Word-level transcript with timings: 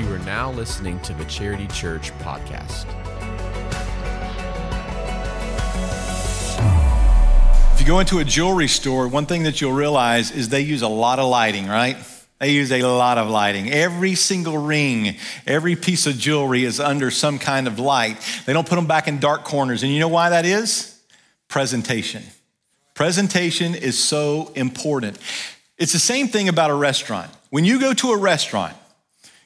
You 0.00 0.14
are 0.14 0.18
now 0.20 0.50
listening 0.50 0.98
to 1.00 1.12
the 1.12 1.26
Charity 1.26 1.66
Church 1.66 2.10
podcast. 2.20 2.86
If 7.74 7.80
you 7.82 7.86
go 7.86 7.98
into 7.98 8.18
a 8.18 8.24
jewelry 8.24 8.66
store, 8.66 9.08
one 9.08 9.26
thing 9.26 9.42
that 9.42 9.60
you'll 9.60 9.74
realize 9.74 10.30
is 10.30 10.48
they 10.48 10.62
use 10.62 10.80
a 10.80 10.88
lot 10.88 11.18
of 11.18 11.28
lighting, 11.28 11.68
right? 11.68 11.98
They 12.38 12.52
use 12.52 12.72
a 12.72 12.80
lot 12.82 13.18
of 13.18 13.28
lighting. 13.28 13.70
Every 13.70 14.14
single 14.14 14.56
ring, 14.56 15.16
every 15.46 15.76
piece 15.76 16.06
of 16.06 16.16
jewelry 16.16 16.64
is 16.64 16.80
under 16.80 17.10
some 17.10 17.38
kind 17.38 17.66
of 17.66 17.78
light. 17.78 18.16
They 18.46 18.54
don't 18.54 18.66
put 18.66 18.76
them 18.76 18.86
back 18.86 19.06
in 19.06 19.18
dark 19.18 19.44
corners. 19.44 19.82
And 19.82 19.92
you 19.92 19.98
know 19.98 20.08
why 20.08 20.30
that 20.30 20.46
is? 20.46 20.98
Presentation. 21.48 22.22
Presentation 22.94 23.74
is 23.74 24.02
so 24.02 24.50
important. 24.54 25.18
It's 25.76 25.92
the 25.92 25.98
same 25.98 26.28
thing 26.28 26.48
about 26.48 26.70
a 26.70 26.74
restaurant. 26.74 27.30
When 27.50 27.66
you 27.66 27.78
go 27.78 27.92
to 27.92 28.12
a 28.12 28.16
restaurant, 28.16 28.74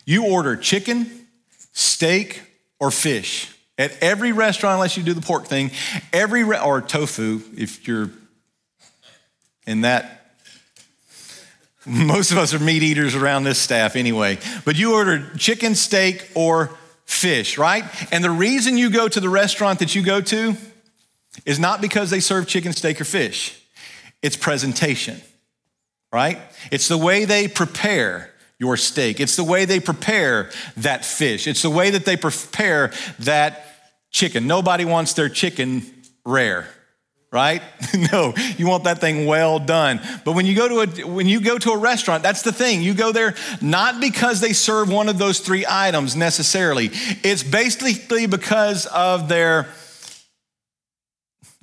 you 0.05 0.27
order 0.27 0.57
chicken, 0.57 1.27
steak, 1.73 2.43
or 2.79 2.91
fish. 2.91 3.51
At 3.77 3.97
every 4.01 4.33
restaurant, 4.33 4.75
unless 4.75 4.97
you 4.97 5.03
do 5.03 5.15
the 5.15 5.21
pork 5.21 5.47
thing, 5.47 5.71
every 6.13 6.45
re- 6.45 6.61
or 6.61 6.81
tofu, 6.81 7.41
if 7.57 7.89
you're 7.89 8.11
in 9.67 9.81
that. 9.83 10.37
Most 11.87 12.31
of 12.31 12.39
us 12.39 12.55
are 12.55 12.59
meat 12.59 12.83
eaters 12.83 13.15
around 13.15 13.45
this 13.45 13.59
staff 13.59 13.97
anyway. 13.97 14.39
But 14.65 14.77
you 14.77 14.95
order 14.95 15.29
chicken, 15.37 15.75
steak, 15.75 16.31
or 16.35 16.71
fish, 17.05 17.59
right? 17.59 17.85
And 18.13 18.23
the 18.23 18.31
reason 18.31 18.79
you 18.79 18.91
go 18.91 19.09
to 19.09 19.21
the 19.21 19.29
restaurant 19.29 19.81
that 19.81 19.95
you 19.95 20.03
go 20.03 20.21
to 20.21 20.57
is 21.45 21.59
not 21.59 21.81
because 21.81 22.11
they 22.11 22.21
serve 22.21 22.47
chicken, 22.47 22.73
steak, 22.73 23.01
or 23.01 23.05
fish. 23.05 23.61
It's 24.23 24.37
presentation, 24.37 25.21
right? 26.13 26.39
It's 26.71 26.89
the 26.89 26.97
way 26.97 27.25
they 27.25 27.49
prepare 27.49 28.34
your 28.59 28.77
steak. 28.77 29.21
It's 29.21 29.37
the 29.37 29.45
way 29.45 29.65
they 29.65 29.81
prepare 29.81 30.51
that 30.77 31.05
fish. 31.05 31.47
It's 31.47 31.63
the 31.63 31.71
way 31.71 31.91
that 31.91 32.05
they 32.05 32.17
prepare 32.17 32.93
that 33.21 33.67
chicken. 34.11 34.47
Nobody 34.47 34.85
wants 34.85 35.15
their 35.15 35.29
chicken 35.29 35.83
rare, 36.25 36.69
right? 37.33 37.63
no, 38.13 38.33
you 38.57 38.67
want 38.67 38.85
that 38.85 39.01
thing 39.01 39.27
well 39.27 39.59
done. 39.59 40.01
But 40.25 40.33
when 40.33 40.47
you 40.47 40.55
go 40.55 40.69
to 40.69 41.03
a 41.03 41.07
when 41.07 41.27
you 41.27 41.41
go 41.41 41.59
to 41.59 41.73
a 41.73 41.79
restaurant, 41.79 42.23
that's 42.23 42.43
the 42.43 42.53
thing. 42.53 42.81
You 42.81 42.95
go 42.95 43.13
there 43.13 43.35
not 43.61 44.01
because 44.01 44.41
they 44.41 44.53
serve 44.53 44.89
one 44.89 45.09
of 45.09 45.19
those 45.19 45.41
three 45.41 45.67
items 45.69 46.15
necessarily. 46.15 46.91
It's 47.25 47.43
basically 47.43 48.27
because 48.27 48.87
of 48.87 49.29
their 49.29 49.69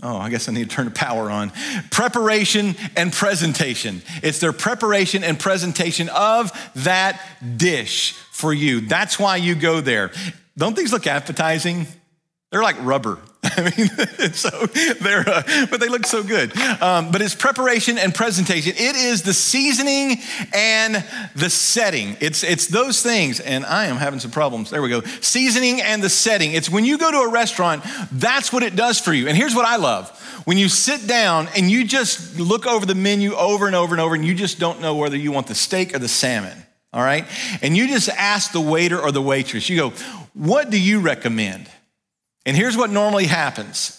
Oh, 0.03 0.17
I 0.17 0.29
guess 0.29 0.49
I 0.49 0.51
need 0.51 0.69
to 0.69 0.75
turn 0.75 0.85
the 0.85 0.91
power 0.91 1.29
on. 1.29 1.51
Preparation 1.91 2.75
and 2.95 3.13
presentation. 3.13 4.01
It's 4.23 4.39
their 4.39 4.53
preparation 4.53 5.23
and 5.23 5.39
presentation 5.39 6.09
of 6.09 6.51
that 6.75 7.21
dish 7.57 8.13
for 8.31 8.53
you. 8.53 8.81
That's 8.81 9.19
why 9.19 9.35
you 9.37 9.53
go 9.53 9.79
there. 9.79 10.11
Don't 10.57 10.75
these 10.75 10.91
look 10.91 11.05
appetizing? 11.05 11.85
They're 12.51 12.63
like 12.63 12.77
rubber. 12.83 13.19
I 13.57 13.73
mean, 13.75 13.87
so 14.33 14.49
they're, 15.01 15.27
uh, 15.27 15.65
but 15.71 15.79
they 15.79 15.87
look 15.87 16.05
so 16.05 16.21
good. 16.21 16.55
Um, 16.79 17.11
but 17.11 17.23
it's 17.23 17.33
preparation 17.33 17.97
and 17.97 18.13
presentation. 18.13 18.73
It 18.75 18.95
is 18.95 19.23
the 19.23 19.33
seasoning 19.33 20.19
and 20.53 21.03
the 21.35 21.49
setting. 21.49 22.17
It's 22.19 22.43
it's 22.43 22.67
those 22.67 23.01
things. 23.01 23.39
And 23.39 23.65
I 23.65 23.85
am 23.85 23.95
having 23.95 24.19
some 24.19 24.29
problems. 24.29 24.69
There 24.69 24.81
we 24.83 24.89
go. 24.89 25.01
Seasoning 25.21 25.81
and 25.81 26.03
the 26.03 26.09
setting. 26.09 26.51
It's 26.51 26.69
when 26.69 26.85
you 26.85 26.99
go 26.99 27.11
to 27.11 27.17
a 27.17 27.31
restaurant. 27.31 27.83
That's 28.11 28.53
what 28.53 28.61
it 28.61 28.75
does 28.75 28.99
for 28.99 29.11
you. 29.11 29.27
And 29.27 29.35
here's 29.35 29.55
what 29.55 29.65
I 29.65 29.77
love: 29.77 30.11
when 30.45 30.59
you 30.59 30.69
sit 30.69 31.07
down 31.07 31.47
and 31.55 31.71
you 31.71 31.83
just 31.83 32.39
look 32.39 32.67
over 32.67 32.85
the 32.85 32.95
menu 32.95 33.33
over 33.33 33.65
and 33.65 33.75
over 33.75 33.95
and 33.95 34.01
over, 34.01 34.13
and 34.13 34.23
you 34.23 34.35
just 34.35 34.59
don't 34.59 34.81
know 34.81 34.95
whether 34.95 35.17
you 35.17 35.31
want 35.31 35.47
the 35.47 35.55
steak 35.55 35.95
or 35.95 35.99
the 35.99 36.07
salmon. 36.07 36.55
All 36.93 37.01
right, 37.01 37.25
and 37.63 37.75
you 37.75 37.87
just 37.87 38.09
ask 38.09 38.51
the 38.51 38.61
waiter 38.61 38.99
or 38.99 39.11
the 39.11 39.21
waitress. 39.21 39.67
You 39.67 39.77
go, 39.77 39.89
"What 40.33 40.69
do 40.69 40.79
you 40.79 40.99
recommend?" 40.99 41.67
And 42.45 42.57
here's 42.57 42.75
what 42.75 42.89
normally 42.89 43.25
happens. 43.25 43.97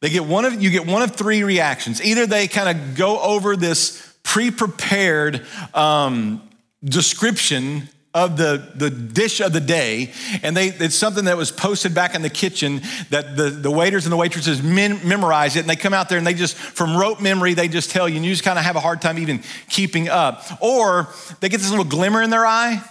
They 0.00 0.10
get 0.10 0.24
one 0.24 0.44
of 0.44 0.60
you 0.60 0.70
get 0.70 0.86
one 0.86 1.02
of 1.02 1.14
three 1.14 1.42
reactions. 1.42 2.02
Either 2.02 2.26
they 2.26 2.48
kind 2.48 2.68
of 2.68 2.96
go 2.96 3.20
over 3.20 3.54
this 3.54 4.16
pre-prepared 4.24 5.46
um, 5.74 6.48
description 6.84 7.88
of 8.14 8.36
the, 8.36 8.72
the 8.74 8.90
dish 8.90 9.40
of 9.40 9.52
the 9.54 9.60
day, 9.60 10.12
and 10.42 10.54
they, 10.56 10.66
it's 10.68 10.94
something 10.94 11.24
that 11.24 11.36
was 11.36 11.50
posted 11.50 11.94
back 11.94 12.14
in 12.14 12.20
the 12.20 12.28
kitchen 12.28 12.82
that 13.08 13.36
the, 13.36 13.44
the 13.48 13.70
waiters 13.70 14.04
and 14.04 14.12
the 14.12 14.16
waitresses 14.16 14.62
memorize 14.62 15.56
it, 15.56 15.60
and 15.60 15.70
they 15.70 15.76
come 15.76 15.94
out 15.94 16.10
there 16.10 16.18
and 16.18 16.26
they 16.26 16.34
just, 16.34 16.54
from 16.56 16.94
rote 16.94 17.22
memory, 17.22 17.54
they 17.54 17.68
just 17.68 17.90
tell 17.90 18.06
you, 18.08 18.16
and 18.16 18.24
you 18.24 18.32
just 18.32 18.44
kind 18.44 18.58
of 18.58 18.66
have 18.66 18.76
a 18.76 18.80
hard 18.80 19.00
time 19.00 19.18
even 19.18 19.42
keeping 19.70 20.10
up. 20.10 20.44
Or 20.60 21.08
they 21.40 21.48
get 21.48 21.60
this 21.60 21.70
little 21.70 21.86
glimmer 21.86 22.20
in 22.20 22.28
their 22.28 22.44
eye, 22.44 22.82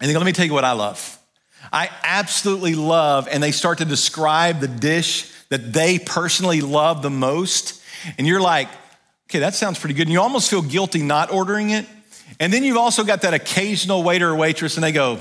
and 0.00 0.08
they 0.08 0.12
go, 0.12 0.18
let 0.18 0.26
me 0.26 0.32
tell 0.32 0.46
you 0.46 0.54
what 0.54 0.64
I 0.64 0.72
love. 0.72 1.19
I 1.72 1.90
absolutely 2.02 2.74
love, 2.74 3.28
and 3.30 3.42
they 3.42 3.52
start 3.52 3.78
to 3.78 3.84
describe 3.84 4.60
the 4.60 4.68
dish 4.68 5.30
that 5.50 5.72
they 5.72 5.98
personally 5.98 6.60
love 6.60 7.02
the 7.02 7.10
most. 7.10 7.82
And 8.18 8.26
you're 8.26 8.40
like, 8.40 8.68
okay, 9.28 9.40
that 9.40 9.54
sounds 9.54 9.78
pretty 9.78 9.94
good. 9.94 10.02
And 10.02 10.12
you 10.12 10.20
almost 10.20 10.50
feel 10.50 10.62
guilty 10.62 11.02
not 11.02 11.32
ordering 11.32 11.70
it. 11.70 11.86
And 12.38 12.52
then 12.52 12.64
you've 12.64 12.76
also 12.76 13.04
got 13.04 13.22
that 13.22 13.34
occasional 13.34 14.02
waiter 14.02 14.30
or 14.30 14.36
waitress, 14.36 14.76
and 14.76 14.84
they 14.84 14.92
go, 14.92 15.20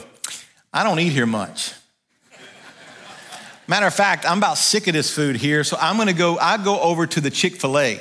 I 0.74 0.84
don't 0.84 1.00
eat 1.00 1.12
here 1.12 1.26
much. 1.26 1.74
Matter 3.68 3.86
of 3.86 3.94
fact, 3.94 4.26
I'm 4.26 4.40
about 4.40 4.58
sick 4.58 4.88
of 4.88 4.94
this 4.94 5.14
food 5.14 5.36
here, 5.36 5.64
so 5.64 5.78
I'm 5.80 5.98
gonna 5.98 6.14
go, 6.14 6.38
I 6.38 6.58
go 6.64 6.80
over 6.80 7.06
to 7.06 7.22
the 7.22 7.30
Chick 7.30 7.56
fil 7.56 7.78
A 7.78 8.00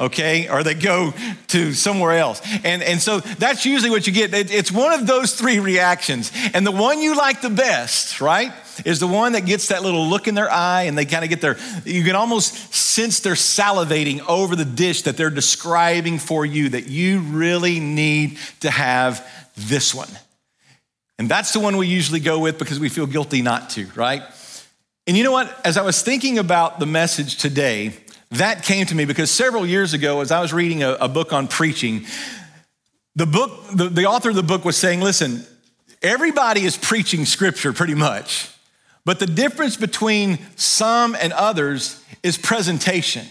okay? 0.00 0.48
Or 0.48 0.64
they 0.64 0.74
go 0.74 1.12
to 1.48 1.72
somewhere 1.74 2.12
else. 2.12 2.40
And, 2.64 2.82
and 2.82 3.00
so 3.00 3.20
that's 3.20 3.66
usually 3.66 3.90
what 3.90 4.06
you 4.06 4.12
get. 4.12 4.32
It's 4.32 4.72
one 4.72 4.92
of 4.92 5.06
those 5.06 5.34
three 5.34 5.60
reactions. 5.60 6.32
And 6.54 6.66
the 6.66 6.72
one 6.72 7.00
you 7.00 7.16
like 7.16 7.42
the 7.42 7.50
best, 7.50 8.20
right, 8.20 8.52
is 8.84 8.98
the 8.98 9.06
one 9.06 9.32
that 9.32 9.44
gets 9.44 9.68
that 9.68 9.82
little 9.82 10.08
look 10.08 10.26
in 10.26 10.34
their 10.34 10.50
eye 10.50 10.82
and 10.82 10.96
they 10.96 11.04
kind 11.04 11.22
of 11.22 11.30
get 11.30 11.40
their, 11.40 11.58
you 11.84 12.02
can 12.02 12.16
almost 12.16 12.74
sense 12.74 13.20
they're 13.20 13.34
salivating 13.34 14.26
over 14.26 14.56
the 14.56 14.64
dish 14.64 15.02
that 15.02 15.16
they're 15.16 15.30
describing 15.30 16.18
for 16.18 16.46
you, 16.46 16.70
that 16.70 16.88
you 16.88 17.20
really 17.20 17.78
need 17.78 18.38
to 18.60 18.70
have 18.70 19.26
this 19.56 19.94
one. 19.94 20.08
And 21.18 21.28
that's 21.28 21.52
the 21.52 21.60
one 21.60 21.76
we 21.76 21.86
usually 21.86 22.20
go 22.20 22.38
with 22.38 22.58
because 22.58 22.80
we 22.80 22.88
feel 22.88 23.06
guilty 23.06 23.42
not 23.42 23.68
to, 23.70 23.86
right? 23.94 24.22
And 25.06 25.18
you 25.18 25.24
know 25.24 25.32
what? 25.32 25.54
As 25.66 25.76
I 25.76 25.82
was 25.82 26.02
thinking 26.02 26.38
about 26.38 26.78
the 26.78 26.86
message 26.86 27.36
today, 27.36 27.92
that 28.32 28.62
came 28.62 28.86
to 28.86 28.94
me 28.94 29.04
because 29.04 29.30
several 29.30 29.66
years 29.66 29.92
ago, 29.92 30.20
as 30.20 30.30
I 30.30 30.40
was 30.40 30.52
reading 30.52 30.82
a, 30.82 30.92
a 30.92 31.08
book 31.08 31.32
on 31.32 31.48
preaching, 31.48 32.04
the 33.16 33.26
book, 33.26 33.50
the, 33.74 33.88
the 33.88 34.06
author 34.06 34.30
of 34.30 34.36
the 34.36 34.42
book 34.42 34.64
was 34.64 34.76
saying, 34.76 35.00
listen, 35.00 35.44
everybody 36.00 36.62
is 36.62 36.76
preaching 36.76 37.24
scripture 37.24 37.72
pretty 37.72 37.94
much, 37.94 38.48
but 39.04 39.18
the 39.18 39.26
difference 39.26 39.76
between 39.76 40.38
some 40.56 41.16
and 41.16 41.32
others 41.32 42.02
is 42.22 42.38
presentation. 42.38 43.26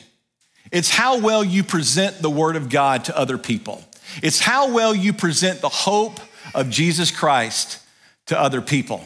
It's 0.71 0.89
how 0.89 1.19
well 1.19 1.43
you 1.43 1.63
present 1.63 2.21
the 2.21 2.29
word 2.29 2.55
of 2.55 2.69
God 2.69 3.05
to 3.05 3.17
other 3.17 3.37
people. 3.37 3.83
It's 4.21 4.39
how 4.39 4.71
well 4.71 4.93
you 4.93 5.13
present 5.13 5.61
the 5.61 5.69
hope 5.69 6.19
of 6.53 6.69
Jesus 6.69 7.09
Christ 7.09 7.79
to 8.25 8.39
other 8.39 8.61
people. 8.61 9.03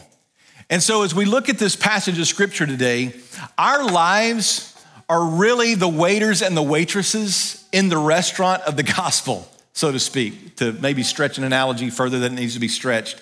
And 0.70 0.82
so, 0.82 1.02
as 1.02 1.14
we 1.14 1.24
look 1.24 1.48
at 1.48 1.58
this 1.58 1.76
passage 1.76 2.18
of 2.18 2.26
scripture 2.26 2.66
today, 2.66 3.12
our 3.58 3.84
lives 3.84 4.73
are 5.08 5.24
really 5.24 5.74
the 5.74 5.88
waiters 5.88 6.42
and 6.42 6.56
the 6.56 6.62
waitresses 6.62 7.66
in 7.72 7.88
the 7.88 7.98
restaurant 7.98 8.62
of 8.62 8.76
the 8.76 8.82
gospel, 8.82 9.48
so 9.72 9.92
to 9.92 9.98
speak, 9.98 10.56
to 10.56 10.72
maybe 10.72 11.02
stretch 11.02 11.38
an 11.38 11.44
analogy 11.44 11.90
further 11.90 12.18
than 12.18 12.32
it 12.34 12.40
needs 12.40 12.54
to 12.54 12.60
be 12.60 12.68
stretched. 12.68 13.20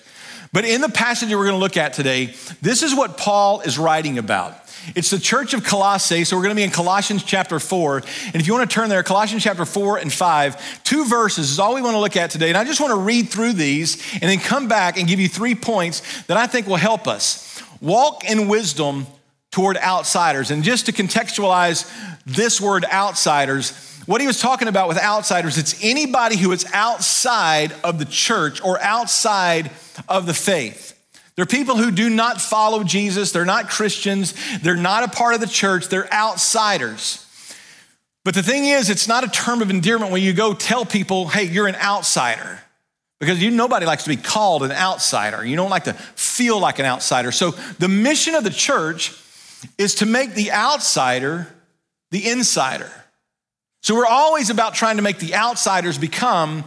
But 0.53 0.65
in 0.65 0.81
the 0.81 0.89
passage 0.89 1.29
that 1.29 1.37
we're 1.37 1.45
going 1.45 1.55
to 1.55 1.59
look 1.59 1.77
at 1.77 1.93
today, 1.93 2.27
this 2.61 2.83
is 2.83 2.95
what 2.95 3.17
Paul 3.17 3.61
is 3.61 3.79
writing 3.79 4.19
about. 4.19 4.55
It's 4.95 5.09
the 5.09 5.19
church 5.19 5.53
of 5.53 5.63
Colossae, 5.63 6.25
so 6.25 6.35
we're 6.35 6.43
going 6.43 6.55
to 6.55 6.59
be 6.59 6.63
in 6.63 6.69
Colossians 6.69 7.23
chapter 7.23 7.57
4. 7.57 7.97
And 7.97 8.35
if 8.35 8.47
you 8.47 8.53
want 8.53 8.69
to 8.69 8.73
turn 8.73 8.89
there, 8.89 9.01
Colossians 9.01 9.41
chapter 9.41 9.65
4 9.65 9.97
and 9.97 10.11
5, 10.11 10.83
two 10.83 11.05
verses 11.05 11.49
is 11.51 11.59
all 11.59 11.73
we 11.73 11.81
want 11.81 11.95
to 11.95 11.99
look 11.99 12.17
at 12.17 12.29
today. 12.29 12.49
And 12.49 12.57
I 12.57 12.65
just 12.65 12.81
want 12.81 12.91
to 12.91 12.99
read 12.99 13.29
through 13.29 13.53
these 13.53 13.95
and 14.13 14.23
then 14.23 14.39
come 14.39 14.67
back 14.67 14.97
and 14.97 15.07
give 15.07 15.19
you 15.19 15.29
three 15.29 15.55
points 15.55 16.23
that 16.23 16.37
I 16.37 16.47
think 16.47 16.67
will 16.67 16.75
help 16.75 17.07
us. 17.07 17.63
Walk 17.81 18.25
in 18.29 18.47
wisdom 18.47 19.07
toward 19.53 19.77
outsiders. 19.77 20.49
And 20.49 20.63
just 20.63 20.87
to 20.87 20.91
contextualize 20.91 21.89
this 22.25 22.59
word 22.59 22.85
outsiders, 22.85 23.71
what 24.07 24.19
he 24.19 24.25
was 24.25 24.41
talking 24.41 24.67
about 24.67 24.87
with 24.87 24.97
outsiders, 24.97 25.59
it's 25.59 25.81
anybody 25.81 26.37
who 26.37 26.51
is 26.51 26.65
outside 26.73 27.71
of 27.83 27.99
the 27.99 28.05
church 28.05 28.63
or 28.63 28.81
outside 28.81 29.69
of 30.09 30.25
the 30.25 30.33
faith. 30.33 30.99
They're 31.35 31.45
people 31.45 31.77
who 31.77 31.91
do 31.91 32.09
not 32.09 32.41
follow 32.41 32.83
Jesus, 32.83 33.31
they're 33.31 33.45
not 33.45 33.69
Christians, 33.69 34.33
they're 34.61 34.75
not 34.75 35.03
a 35.03 35.07
part 35.07 35.35
of 35.35 35.39
the 35.39 35.47
church, 35.47 35.87
they're 35.87 36.11
outsiders. 36.11 37.19
But 38.25 38.33
the 38.33 38.43
thing 38.43 38.65
is, 38.65 38.89
it's 38.89 39.07
not 39.07 39.23
a 39.23 39.27
term 39.27 39.61
of 39.61 39.69
endearment 39.69 40.11
when 40.11 40.23
you 40.23 40.33
go 40.33 40.55
tell 40.55 40.83
people, 40.83 41.27
hey, 41.27 41.43
you're 41.43 41.67
an 41.67 41.75
outsider. 41.75 42.59
Because 43.19 43.41
you 43.41 43.51
nobody 43.51 43.85
likes 43.85 44.03
to 44.03 44.09
be 44.09 44.17
called 44.17 44.63
an 44.63 44.71
outsider. 44.71 45.45
You 45.45 45.55
don't 45.55 45.69
like 45.69 45.83
to 45.83 45.93
feel 45.93 46.59
like 46.59 46.79
an 46.79 46.85
outsider. 46.85 47.31
So 47.31 47.51
the 47.51 47.87
mission 47.87 48.33
of 48.35 48.43
the 48.43 48.49
church 48.49 49.19
is 49.77 49.95
to 49.95 50.05
make 50.05 50.33
the 50.33 50.51
outsider 50.51 51.47
the 52.11 52.29
insider. 52.29 52.91
So 53.81 53.95
we're 53.95 54.05
always 54.05 54.49
about 54.49 54.75
trying 54.75 54.97
to 54.97 55.01
make 55.01 55.19
the 55.19 55.35
outsiders 55.35 55.97
become 55.97 56.63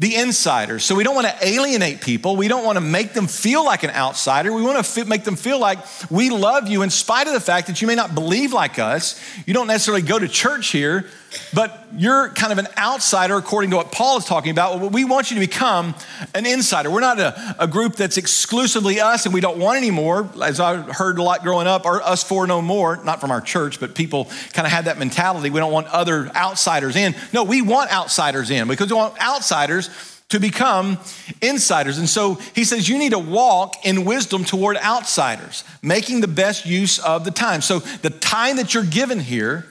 the 0.00 0.16
insiders. 0.16 0.84
So 0.84 0.94
we 0.94 1.04
don't 1.04 1.14
want 1.14 1.26
to 1.26 1.46
alienate 1.46 2.00
people. 2.00 2.34
We 2.34 2.48
don't 2.48 2.64
want 2.64 2.76
to 2.76 2.80
make 2.80 3.12
them 3.12 3.26
feel 3.26 3.64
like 3.64 3.82
an 3.82 3.90
outsider. 3.90 4.52
We 4.52 4.62
want 4.62 4.84
to 4.84 5.04
make 5.04 5.24
them 5.24 5.36
feel 5.36 5.58
like 5.58 5.78
we 6.10 6.30
love 6.30 6.68
you 6.68 6.82
in 6.82 6.90
spite 6.90 7.26
of 7.26 7.34
the 7.34 7.40
fact 7.40 7.66
that 7.68 7.80
you 7.80 7.86
may 7.86 7.94
not 7.94 8.14
believe 8.14 8.52
like 8.52 8.78
us. 8.78 9.22
You 9.46 9.54
don't 9.54 9.66
necessarily 9.68 10.02
go 10.02 10.18
to 10.18 10.26
church 10.26 10.68
here, 10.68 11.06
but 11.54 11.79
you're 11.96 12.28
kind 12.30 12.52
of 12.52 12.58
an 12.58 12.68
outsider 12.78 13.36
according 13.36 13.70
to 13.70 13.76
what 13.76 13.92
Paul 13.92 14.18
is 14.18 14.24
talking 14.24 14.50
about. 14.50 14.92
We 14.92 15.04
want 15.04 15.30
you 15.30 15.36
to 15.36 15.40
become 15.40 15.94
an 16.34 16.46
insider. 16.46 16.90
We're 16.90 17.00
not 17.00 17.18
a, 17.18 17.56
a 17.58 17.66
group 17.66 17.96
that's 17.96 18.16
exclusively 18.16 19.00
us 19.00 19.26
and 19.26 19.34
we 19.34 19.40
don't 19.40 19.58
want 19.58 19.78
anymore. 19.78 20.28
As 20.42 20.60
I 20.60 20.76
heard 20.76 21.18
a 21.18 21.22
lot 21.22 21.42
growing 21.42 21.66
up, 21.66 21.84
or 21.84 22.02
us 22.02 22.22
for 22.22 22.46
no 22.46 22.62
more, 22.62 23.02
not 23.04 23.20
from 23.20 23.30
our 23.30 23.40
church, 23.40 23.80
but 23.80 23.94
people 23.94 24.26
kind 24.52 24.66
of 24.66 24.72
had 24.72 24.86
that 24.86 24.98
mentality. 24.98 25.50
We 25.50 25.60
don't 25.60 25.72
want 25.72 25.88
other 25.88 26.30
outsiders 26.34 26.96
in. 26.96 27.14
No, 27.32 27.44
we 27.44 27.62
want 27.62 27.92
outsiders 27.92 28.50
in 28.50 28.68
because 28.68 28.90
we 28.90 28.96
want 28.96 29.20
outsiders 29.20 29.90
to 30.30 30.38
become 30.38 30.98
insiders. 31.42 31.98
And 31.98 32.08
so 32.08 32.34
he 32.54 32.64
says 32.64 32.88
you 32.88 32.98
need 32.98 33.10
to 33.10 33.18
walk 33.18 33.84
in 33.84 34.04
wisdom 34.04 34.44
toward 34.44 34.76
outsiders, 34.76 35.64
making 35.82 36.20
the 36.20 36.28
best 36.28 36.66
use 36.66 36.98
of 37.00 37.24
the 37.24 37.30
time. 37.30 37.60
So 37.60 37.80
the 37.80 38.10
time 38.10 38.56
that 38.56 38.72
you're 38.72 38.84
given 38.84 39.18
here, 39.18 39.66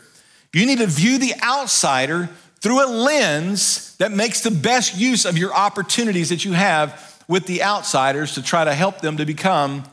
you 0.53 0.65
need 0.65 0.79
to 0.79 0.87
view 0.87 1.17
the 1.17 1.33
outsider 1.43 2.29
through 2.61 2.85
a 2.85 2.89
lens 2.89 3.95
that 3.97 4.11
makes 4.11 4.41
the 4.41 4.51
best 4.51 4.97
use 4.97 5.25
of 5.25 5.37
your 5.37 5.53
opportunities 5.53 6.29
that 6.29 6.43
you 6.43 6.53
have 6.53 7.23
with 7.27 7.45
the 7.45 7.63
outsiders 7.63 8.33
to 8.33 8.41
try 8.41 8.63
to 8.63 8.73
help 8.73 9.01
them 9.01 9.17
to 9.17 9.25
become 9.25 9.83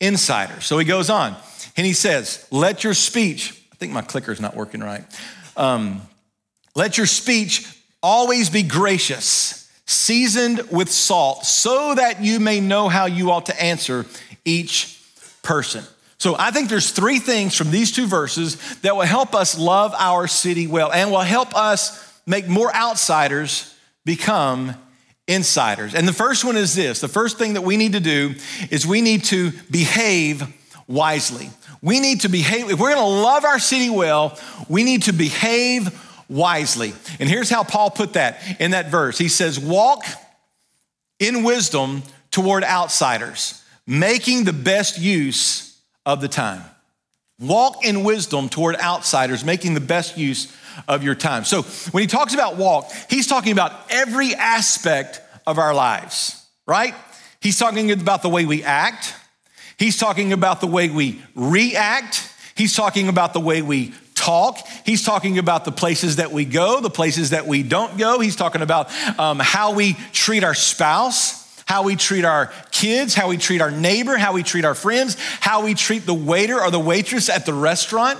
insiders. 0.00 0.64
So 0.64 0.78
he 0.78 0.84
goes 0.84 1.10
on 1.10 1.36
and 1.76 1.86
he 1.86 1.92
says, 1.92 2.46
Let 2.50 2.82
your 2.82 2.94
speech, 2.94 3.62
I 3.72 3.76
think 3.76 3.92
my 3.92 4.02
clicker's 4.02 4.40
not 4.40 4.56
working 4.56 4.80
right. 4.80 5.04
Um, 5.56 6.02
let 6.74 6.96
your 6.96 7.06
speech 7.06 7.66
always 8.02 8.48
be 8.48 8.62
gracious, 8.62 9.70
seasoned 9.86 10.70
with 10.70 10.90
salt, 10.90 11.44
so 11.44 11.94
that 11.94 12.22
you 12.22 12.40
may 12.40 12.60
know 12.60 12.88
how 12.88 13.06
you 13.06 13.30
ought 13.30 13.46
to 13.46 13.62
answer 13.62 14.06
each 14.44 15.02
person. 15.42 15.84
So 16.20 16.36
I 16.38 16.50
think 16.50 16.68
there's 16.68 16.90
three 16.90 17.18
things 17.18 17.56
from 17.56 17.70
these 17.70 17.90
two 17.90 18.06
verses 18.06 18.58
that 18.82 18.94
will 18.94 19.06
help 19.06 19.34
us 19.34 19.58
love 19.58 19.94
our 19.98 20.28
city 20.28 20.66
well 20.66 20.92
and 20.92 21.10
will 21.10 21.20
help 21.20 21.56
us 21.56 22.06
make 22.26 22.46
more 22.46 22.74
outsiders 22.76 23.74
become 24.04 24.74
insiders. 25.26 25.94
And 25.94 26.06
the 26.06 26.12
first 26.12 26.44
one 26.44 26.58
is 26.58 26.74
this 26.74 27.00
the 27.00 27.08
first 27.08 27.38
thing 27.38 27.54
that 27.54 27.62
we 27.62 27.78
need 27.78 27.94
to 27.94 28.00
do 28.00 28.34
is 28.70 28.86
we 28.86 29.00
need 29.00 29.24
to 29.24 29.52
behave 29.70 30.44
wisely. 30.86 31.48
We 31.80 32.00
need 32.00 32.20
to 32.20 32.28
behave, 32.28 32.68
if 32.68 32.78
we're 32.78 32.94
gonna 32.94 33.06
love 33.06 33.46
our 33.46 33.58
city 33.58 33.88
well, 33.88 34.38
we 34.68 34.84
need 34.84 35.04
to 35.04 35.14
behave 35.14 35.88
wisely. 36.28 36.92
And 37.18 37.30
here's 37.30 37.48
how 37.48 37.64
Paul 37.64 37.90
put 37.90 38.12
that 38.12 38.42
in 38.60 38.72
that 38.72 38.90
verse 38.90 39.16
he 39.16 39.28
says, 39.28 39.58
Walk 39.58 40.04
in 41.18 41.44
wisdom 41.44 42.02
toward 42.30 42.62
outsiders, 42.62 43.64
making 43.86 44.44
the 44.44 44.52
best 44.52 44.98
use 44.98 45.69
of 46.06 46.20
the 46.20 46.28
time. 46.28 46.62
Walk 47.40 47.84
in 47.84 48.04
wisdom 48.04 48.48
toward 48.48 48.76
outsiders, 48.76 49.44
making 49.44 49.74
the 49.74 49.80
best 49.80 50.18
use 50.18 50.54
of 50.86 51.02
your 51.02 51.14
time. 51.14 51.44
So 51.44 51.62
when 51.92 52.02
he 52.02 52.06
talks 52.06 52.34
about 52.34 52.56
walk, 52.56 52.90
he's 53.08 53.26
talking 53.26 53.52
about 53.52 53.72
every 53.90 54.34
aspect 54.34 55.22
of 55.46 55.58
our 55.58 55.74
lives, 55.74 56.46
right? 56.66 56.94
He's 57.40 57.58
talking 57.58 57.90
about 57.90 58.22
the 58.22 58.28
way 58.28 58.44
we 58.44 58.62
act. 58.62 59.14
He's 59.78 59.96
talking 59.96 60.32
about 60.34 60.60
the 60.60 60.66
way 60.66 60.90
we 60.90 61.22
react. 61.34 62.30
He's 62.54 62.74
talking 62.74 63.08
about 63.08 63.32
the 63.32 63.40
way 63.40 63.62
we 63.62 63.94
talk. 64.14 64.58
He's 64.84 65.02
talking 65.02 65.38
about 65.38 65.64
the 65.64 65.72
places 65.72 66.16
that 66.16 66.30
we 66.32 66.44
go, 66.44 66.82
the 66.82 66.90
places 66.90 67.30
that 67.30 67.46
we 67.46 67.62
don't 67.62 67.96
go. 67.96 68.20
He's 68.20 68.36
talking 68.36 68.60
about 68.60 68.90
um, 69.18 69.38
how 69.38 69.72
we 69.72 69.94
treat 70.12 70.44
our 70.44 70.54
spouse 70.54 71.40
how 71.70 71.84
we 71.84 71.94
treat 71.94 72.24
our 72.24 72.52
kids, 72.80 73.14
how 73.14 73.28
we 73.28 73.36
treat 73.36 73.60
our 73.60 73.70
neighbor, 73.70 74.16
how 74.16 74.32
we 74.32 74.42
treat 74.42 74.64
our 74.64 74.74
friends, 74.74 75.16
how 75.40 75.62
we 75.64 75.74
treat 75.74 76.06
the 76.06 76.14
waiter 76.14 76.58
or 76.58 76.70
the 76.70 76.80
waitress 76.80 77.28
at 77.28 77.44
the 77.44 77.52
restaurant, 77.52 78.18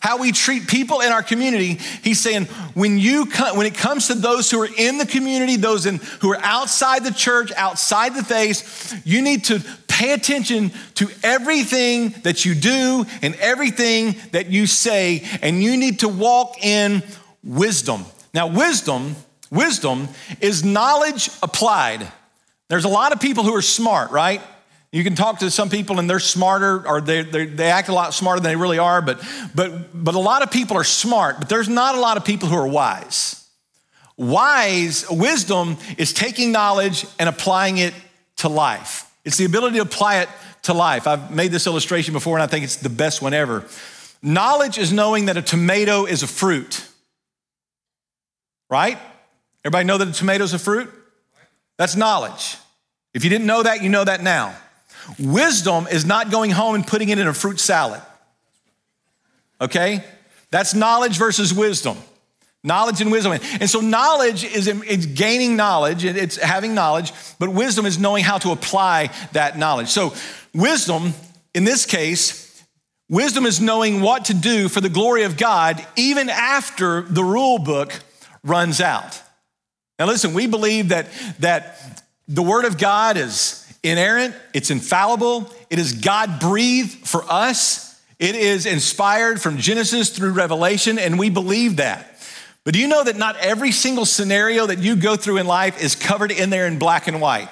how 0.00 0.16
we 0.16 0.32
treat 0.32 0.66
people 0.66 1.00
in 1.00 1.12
our 1.12 1.22
community. 1.22 1.74
He's 2.02 2.18
saying 2.18 2.46
when 2.72 2.98
you 2.98 3.26
come, 3.26 3.58
when 3.58 3.66
it 3.66 3.74
comes 3.74 4.06
to 4.06 4.14
those 4.14 4.50
who 4.50 4.62
are 4.62 4.68
in 4.78 4.96
the 4.96 5.04
community, 5.04 5.56
those 5.56 5.84
in, 5.84 5.96
who 6.20 6.32
are 6.32 6.40
outside 6.40 7.04
the 7.04 7.12
church, 7.12 7.52
outside 7.52 8.14
the 8.14 8.24
faith, 8.24 9.02
you 9.04 9.20
need 9.20 9.44
to 9.44 9.62
pay 9.88 10.12
attention 10.12 10.70
to 10.94 11.10
everything 11.22 12.10
that 12.22 12.46
you 12.46 12.54
do 12.54 13.04
and 13.20 13.34
everything 13.36 14.16
that 14.32 14.46
you 14.46 14.66
say, 14.66 15.22
and 15.42 15.62
you 15.62 15.76
need 15.76 16.00
to 16.00 16.08
walk 16.08 16.64
in 16.64 17.02
wisdom. 17.44 18.04
Now, 18.32 18.46
wisdom, 18.46 19.16
wisdom 19.50 20.08
is 20.40 20.64
knowledge 20.64 21.28
applied. 21.42 22.06
There's 22.68 22.84
a 22.84 22.88
lot 22.88 23.12
of 23.12 23.20
people 23.20 23.44
who 23.44 23.54
are 23.54 23.62
smart, 23.62 24.10
right? 24.10 24.42
You 24.92 25.04
can 25.04 25.14
talk 25.14 25.40
to 25.40 25.50
some 25.50 25.68
people 25.68 25.98
and 25.98 26.08
they're 26.08 26.18
smarter 26.18 26.86
or 26.86 27.00
they, 27.00 27.22
they 27.22 27.70
act 27.70 27.88
a 27.88 27.94
lot 27.94 28.14
smarter 28.14 28.40
than 28.40 28.52
they 28.52 28.56
really 28.56 28.78
are, 28.78 29.02
but, 29.02 29.22
but, 29.54 29.90
but 29.92 30.14
a 30.14 30.18
lot 30.18 30.42
of 30.42 30.50
people 30.50 30.76
are 30.76 30.84
smart, 30.84 31.40
but 31.40 31.48
there's 31.48 31.68
not 31.68 31.94
a 31.94 32.00
lot 32.00 32.16
of 32.16 32.24
people 32.24 32.48
who 32.48 32.56
are 32.56 32.66
wise. 32.66 33.46
Wise, 34.16 35.08
wisdom 35.10 35.76
is 35.98 36.12
taking 36.12 36.52
knowledge 36.52 37.06
and 37.18 37.28
applying 37.28 37.78
it 37.78 37.94
to 38.36 38.48
life. 38.48 39.10
It's 39.24 39.36
the 39.36 39.44
ability 39.44 39.76
to 39.76 39.82
apply 39.82 40.20
it 40.20 40.28
to 40.62 40.72
life. 40.72 41.06
I've 41.06 41.30
made 41.30 41.50
this 41.50 41.66
illustration 41.66 42.14
before 42.14 42.36
and 42.36 42.42
I 42.42 42.46
think 42.46 42.64
it's 42.64 42.76
the 42.76 42.88
best 42.88 43.20
one 43.20 43.34
ever. 43.34 43.64
Knowledge 44.22 44.78
is 44.78 44.92
knowing 44.92 45.26
that 45.26 45.36
a 45.36 45.42
tomato 45.42 46.06
is 46.06 46.22
a 46.22 46.26
fruit, 46.26 46.86
right? 48.70 48.98
Everybody 49.64 49.84
know 49.84 49.98
that 49.98 50.08
a 50.08 50.12
tomato 50.12 50.44
is 50.44 50.54
a 50.54 50.58
fruit? 50.58 50.90
That's 51.78 51.96
knowledge. 51.96 52.58
If 53.14 53.24
you 53.24 53.30
didn't 53.30 53.46
know 53.46 53.62
that, 53.62 53.82
you 53.82 53.88
know 53.88 54.04
that 54.04 54.22
now. 54.22 54.54
Wisdom 55.18 55.86
is 55.90 56.04
not 56.04 56.30
going 56.30 56.50
home 56.50 56.74
and 56.74 56.86
putting 56.86 57.08
it 57.08 57.18
in 57.18 57.26
a 57.26 57.32
fruit 57.32 57.58
salad. 57.58 58.02
Okay? 59.60 60.04
That's 60.50 60.74
knowledge 60.74 61.16
versus 61.16 61.54
wisdom. 61.54 61.96
Knowledge 62.64 63.00
and 63.00 63.10
wisdom. 63.10 63.38
And 63.60 63.70
so 63.70 63.80
knowledge 63.80 64.44
is 64.44 64.66
it's 64.66 65.06
gaining 65.06 65.56
knowledge, 65.56 66.04
it's 66.04 66.36
having 66.36 66.74
knowledge, 66.74 67.12
but 67.38 67.48
wisdom 67.48 67.86
is 67.86 67.98
knowing 67.98 68.24
how 68.24 68.38
to 68.38 68.50
apply 68.50 69.10
that 69.32 69.56
knowledge. 69.56 69.88
So 69.88 70.12
wisdom, 70.52 71.14
in 71.54 71.64
this 71.64 71.86
case, 71.86 72.62
wisdom 73.08 73.46
is 73.46 73.60
knowing 73.60 74.00
what 74.00 74.26
to 74.26 74.34
do 74.34 74.68
for 74.68 74.80
the 74.80 74.88
glory 74.88 75.22
of 75.22 75.36
God 75.36 75.84
even 75.96 76.28
after 76.28 77.02
the 77.02 77.22
rule 77.22 77.58
book 77.58 77.94
runs 78.42 78.80
out. 78.80 79.22
Now, 79.98 80.06
listen, 80.06 80.32
we 80.32 80.46
believe 80.46 80.90
that, 80.90 81.08
that 81.40 82.02
the 82.28 82.42
Word 82.42 82.64
of 82.64 82.78
God 82.78 83.16
is 83.16 83.66
inerrant, 83.82 84.34
it's 84.54 84.70
infallible, 84.70 85.52
it 85.70 85.78
is 85.78 85.92
God 85.92 86.38
breathed 86.40 87.06
for 87.06 87.24
us, 87.28 88.00
it 88.18 88.34
is 88.34 88.66
inspired 88.66 89.40
from 89.40 89.58
Genesis 89.58 90.10
through 90.10 90.32
Revelation, 90.32 90.98
and 90.98 91.18
we 91.18 91.30
believe 91.30 91.76
that. 91.76 92.16
But 92.64 92.74
do 92.74 92.80
you 92.80 92.86
know 92.86 93.02
that 93.02 93.16
not 93.16 93.36
every 93.38 93.72
single 93.72 94.04
scenario 94.04 94.66
that 94.66 94.78
you 94.78 94.94
go 94.94 95.16
through 95.16 95.38
in 95.38 95.46
life 95.46 95.82
is 95.82 95.94
covered 95.94 96.30
in 96.30 96.50
there 96.50 96.66
in 96.66 96.78
black 96.78 97.08
and 97.08 97.20
white? 97.20 97.48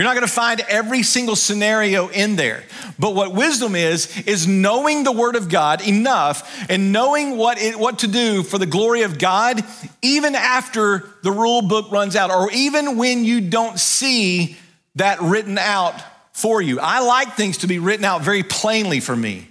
You're 0.00 0.06
not 0.06 0.14
going 0.14 0.26
to 0.26 0.32
find 0.32 0.60
every 0.60 1.02
single 1.02 1.36
scenario 1.36 2.08
in 2.08 2.34
there. 2.36 2.62
But 2.98 3.14
what 3.14 3.34
wisdom 3.34 3.74
is, 3.74 4.18
is 4.20 4.46
knowing 4.46 5.04
the 5.04 5.12
Word 5.12 5.36
of 5.36 5.50
God 5.50 5.86
enough 5.86 6.70
and 6.70 6.90
knowing 6.90 7.36
what, 7.36 7.60
it, 7.60 7.78
what 7.78 7.98
to 7.98 8.06
do 8.06 8.42
for 8.42 8.56
the 8.56 8.64
glory 8.64 9.02
of 9.02 9.18
God, 9.18 9.62
even 10.00 10.34
after 10.34 11.06
the 11.22 11.30
rule 11.30 11.60
book 11.60 11.92
runs 11.92 12.16
out, 12.16 12.30
or 12.30 12.50
even 12.50 12.96
when 12.96 13.26
you 13.26 13.42
don't 13.42 13.78
see 13.78 14.56
that 14.94 15.20
written 15.20 15.58
out 15.58 16.02
for 16.32 16.62
you. 16.62 16.80
I 16.80 17.00
like 17.00 17.34
things 17.34 17.58
to 17.58 17.66
be 17.66 17.78
written 17.78 18.06
out 18.06 18.22
very 18.22 18.42
plainly 18.42 19.00
for 19.00 19.14
me. 19.14 19.48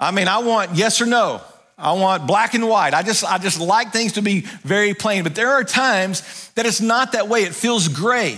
I 0.00 0.10
mean, 0.10 0.26
I 0.26 0.38
want 0.38 0.74
yes 0.74 1.00
or 1.00 1.06
no. 1.06 1.40
I 1.78 1.92
want 1.92 2.26
black 2.26 2.54
and 2.54 2.68
white. 2.68 2.92
I 2.92 3.04
just, 3.04 3.22
I 3.22 3.38
just 3.38 3.60
like 3.60 3.92
things 3.92 4.14
to 4.14 4.20
be 4.20 4.40
very 4.40 4.94
plain. 4.94 5.22
But 5.22 5.36
there 5.36 5.52
are 5.52 5.62
times 5.62 6.50
that 6.56 6.66
it's 6.66 6.80
not 6.80 7.12
that 7.12 7.28
way. 7.28 7.44
It 7.44 7.54
feels 7.54 7.86
gray. 7.86 8.36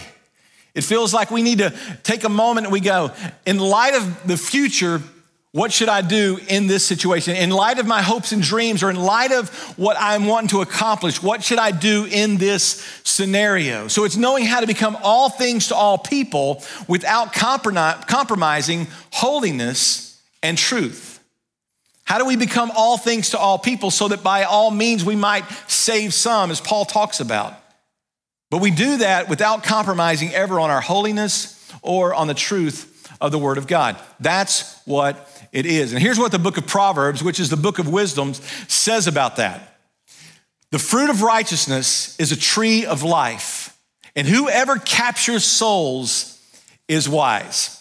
It 0.76 0.84
feels 0.84 1.14
like 1.14 1.30
we 1.30 1.42
need 1.42 1.58
to 1.58 1.74
take 2.02 2.22
a 2.24 2.28
moment 2.28 2.66
and 2.66 2.72
we 2.72 2.80
go, 2.80 3.10
in 3.46 3.58
light 3.58 3.94
of 3.94 4.28
the 4.28 4.36
future, 4.36 5.00
what 5.52 5.72
should 5.72 5.88
I 5.88 6.02
do 6.02 6.38
in 6.48 6.66
this 6.66 6.84
situation? 6.84 7.34
In 7.34 7.48
light 7.48 7.78
of 7.78 7.86
my 7.86 8.02
hopes 8.02 8.32
and 8.32 8.42
dreams, 8.42 8.82
or 8.82 8.90
in 8.90 8.96
light 8.96 9.32
of 9.32 9.48
what 9.78 9.96
I'm 9.98 10.26
wanting 10.26 10.48
to 10.48 10.60
accomplish, 10.60 11.22
what 11.22 11.42
should 11.42 11.58
I 11.58 11.70
do 11.70 12.04
in 12.04 12.36
this 12.36 13.00
scenario? 13.04 13.88
So 13.88 14.04
it's 14.04 14.18
knowing 14.18 14.44
how 14.44 14.60
to 14.60 14.66
become 14.66 14.98
all 15.02 15.30
things 15.30 15.68
to 15.68 15.74
all 15.74 15.96
people 15.96 16.62
without 16.86 17.32
compromising 17.32 18.86
holiness 19.12 20.22
and 20.42 20.58
truth. 20.58 21.24
How 22.04 22.18
do 22.18 22.26
we 22.26 22.36
become 22.36 22.70
all 22.76 22.98
things 22.98 23.30
to 23.30 23.38
all 23.38 23.58
people 23.58 23.90
so 23.90 24.08
that 24.08 24.22
by 24.22 24.44
all 24.44 24.70
means 24.70 25.06
we 25.06 25.16
might 25.16 25.44
save 25.68 26.12
some, 26.12 26.50
as 26.50 26.60
Paul 26.60 26.84
talks 26.84 27.18
about? 27.18 27.54
But 28.50 28.60
we 28.60 28.70
do 28.70 28.98
that 28.98 29.28
without 29.28 29.64
compromising 29.64 30.32
ever 30.32 30.60
on 30.60 30.70
our 30.70 30.80
holiness 30.80 31.70
or 31.82 32.14
on 32.14 32.28
the 32.28 32.34
truth 32.34 32.92
of 33.20 33.32
the 33.32 33.38
Word 33.38 33.58
of 33.58 33.66
God. 33.66 33.96
That's 34.20 34.80
what 34.84 35.28
it 35.52 35.66
is. 35.66 35.92
And 35.92 36.00
here's 36.00 36.18
what 36.18 36.32
the 36.32 36.38
book 36.38 36.56
of 36.56 36.66
Proverbs, 36.66 37.22
which 37.22 37.40
is 37.40 37.50
the 37.50 37.56
book 37.56 37.78
of 37.78 37.88
wisdom, 37.88 38.34
says 38.34 39.06
about 39.06 39.36
that. 39.36 39.78
The 40.70 40.78
fruit 40.78 41.10
of 41.10 41.22
righteousness 41.22 42.18
is 42.18 42.32
a 42.32 42.36
tree 42.36 42.84
of 42.84 43.02
life 43.02 43.76
And 44.16 44.26
whoever 44.26 44.78
captures 44.78 45.44
souls 45.44 46.40
is 46.88 47.06
wise. 47.06 47.75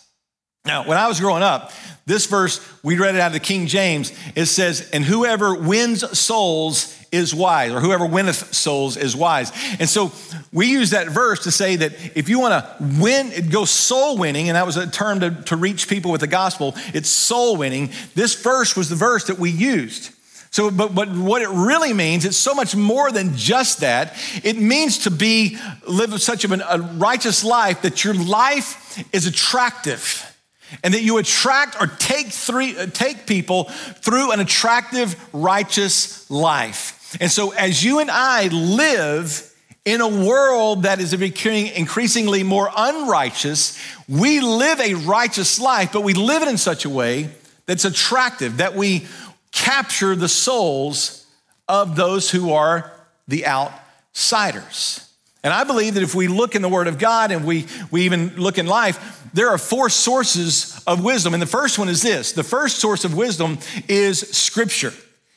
Now, 0.65 0.87
when 0.87 0.97
I 0.97 1.07
was 1.07 1.19
growing 1.19 1.43
up, 1.43 1.71
this 2.07 2.27
verse, 2.27 2.59
we 2.83 2.99
read 2.99 3.15
it 3.15 3.21
out 3.21 3.27
of 3.27 3.33
the 3.33 3.39
King 3.39 3.65
James. 3.65 4.13
It 4.35 4.45
says, 4.45 4.89
And 4.91 5.03
whoever 5.03 5.55
wins 5.55 6.17
souls 6.17 6.95
is 7.11 7.33
wise, 7.33 7.71
or 7.71 7.79
whoever 7.79 8.05
winneth 8.05 8.53
souls 8.53 8.97
is 8.97 9.15
wise. 9.15 9.51
And 9.79 9.89
so 9.89 10.11
we 10.51 10.67
use 10.67 10.91
that 10.91 11.07
verse 11.07 11.43
to 11.43 11.51
say 11.51 11.77
that 11.77 11.93
if 12.15 12.29
you 12.29 12.39
want 12.39 12.63
to 12.63 12.99
win, 12.99 13.49
go 13.49 13.65
soul 13.65 14.17
winning, 14.17 14.49
and 14.49 14.55
that 14.55 14.65
was 14.65 14.77
a 14.77 14.85
term 14.85 15.21
to, 15.21 15.31
to 15.43 15.55
reach 15.55 15.87
people 15.87 16.11
with 16.11 16.21
the 16.21 16.27
gospel, 16.27 16.75
it's 16.93 17.09
soul 17.09 17.57
winning. 17.57 17.91
This 18.13 18.35
verse 18.35 18.75
was 18.75 18.89
the 18.89 18.95
verse 18.95 19.25
that 19.25 19.39
we 19.39 19.49
used. 19.49 20.11
So, 20.51 20.69
but, 20.71 20.93
but 20.93 21.09
what 21.09 21.41
it 21.41 21.49
really 21.49 21.93
means, 21.93 22.23
it's 22.23 22.37
so 22.37 22.53
much 22.53 22.75
more 22.75 23.11
than 23.11 23.35
just 23.35 23.79
that. 23.79 24.15
It 24.43 24.57
means 24.57 24.99
to 24.99 25.11
be, 25.11 25.57
live 25.87 26.21
such 26.21 26.43
of 26.43 26.51
an, 26.51 26.61
a 26.61 26.79
righteous 26.79 27.43
life 27.43 27.81
that 27.81 28.03
your 28.03 28.13
life 28.13 29.03
is 29.13 29.25
attractive 29.25 30.34
and 30.83 30.93
that 30.93 31.01
you 31.01 31.17
attract 31.17 31.81
or 31.81 31.87
take, 31.87 32.27
three, 32.27 32.77
uh, 32.77 32.87
take 32.87 33.27
people 33.27 33.65
through 33.65 34.31
an 34.31 34.39
attractive, 34.39 35.15
righteous 35.33 36.29
life. 36.29 37.17
And 37.19 37.31
so, 37.31 37.51
as 37.51 37.83
you 37.83 37.99
and 37.99 38.11
I 38.11 38.47
live 38.47 39.51
in 39.85 40.01
a 40.01 40.07
world 40.07 40.83
that 40.83 40.99
is 40.99 41.15
becoming 41.15 41.67
increasingly 41.67 42.43
more 42.43 42.69
unrighteous, 42.75 43.79
we 44.09 44.41
live 44.41 44.79
a 44.79 44.95
righteous 44.95 45.59
life, 45.59 45.91
but 45.93 46.01
we 46.01 46.13
live 46.13 46.41
it 46.41 46.47
in 46.47 46.57
such 46.57 46.85
a 46.85 46.89
way 46.89 47.29
that's 47.67 47.85
attractive, 47.85 48.57
that 48.57 48.75
we 48.75 49.05
capture 49.51 50.15
the 50.15 50.27
souls 50.27 51.25
of 51.67 51.95
those 51.95 52.29
who 52.29 52.51
are 52.51 52.91
the 53.27 53.45
outsiders. 53.45 55.01
And 55.43 55.53
I 55.53 55.63
believe 55.63 55.93
that 55.93 56.03
if 56.03 56.15
we 56.15 56.27
look 56.27 56.55
in 56.55 56.63
the 56.63 56.69
Word 56.69 56.87
of 56.87 56.97
God 56.97 57.31
and 57.31 57.45
we, 57.45 57.67
we 57.91 58.01
even 58.01 58.35
look 58.35 58.57
in 58.57 58.65
life, 58.65 59.23
there 59.35 59.49
are 59.49 59.57
four 59.57 59.89
sources 59.89 60.81
of 60.87 61.03
wisdom. 61.03 61.33
And 61.33 61.43
the 61.43 61.47
first 61.47 61.77
one 61.77 61.89
is 61.89 62.01
this 62.01 62.31
the 62.31 62.43
first 62.43 62.79
source 62.79 63.03
of 63.03 63.15
wisdom 63.15 63.59
is 63.89 64.19
Scripture. 64.19 64.93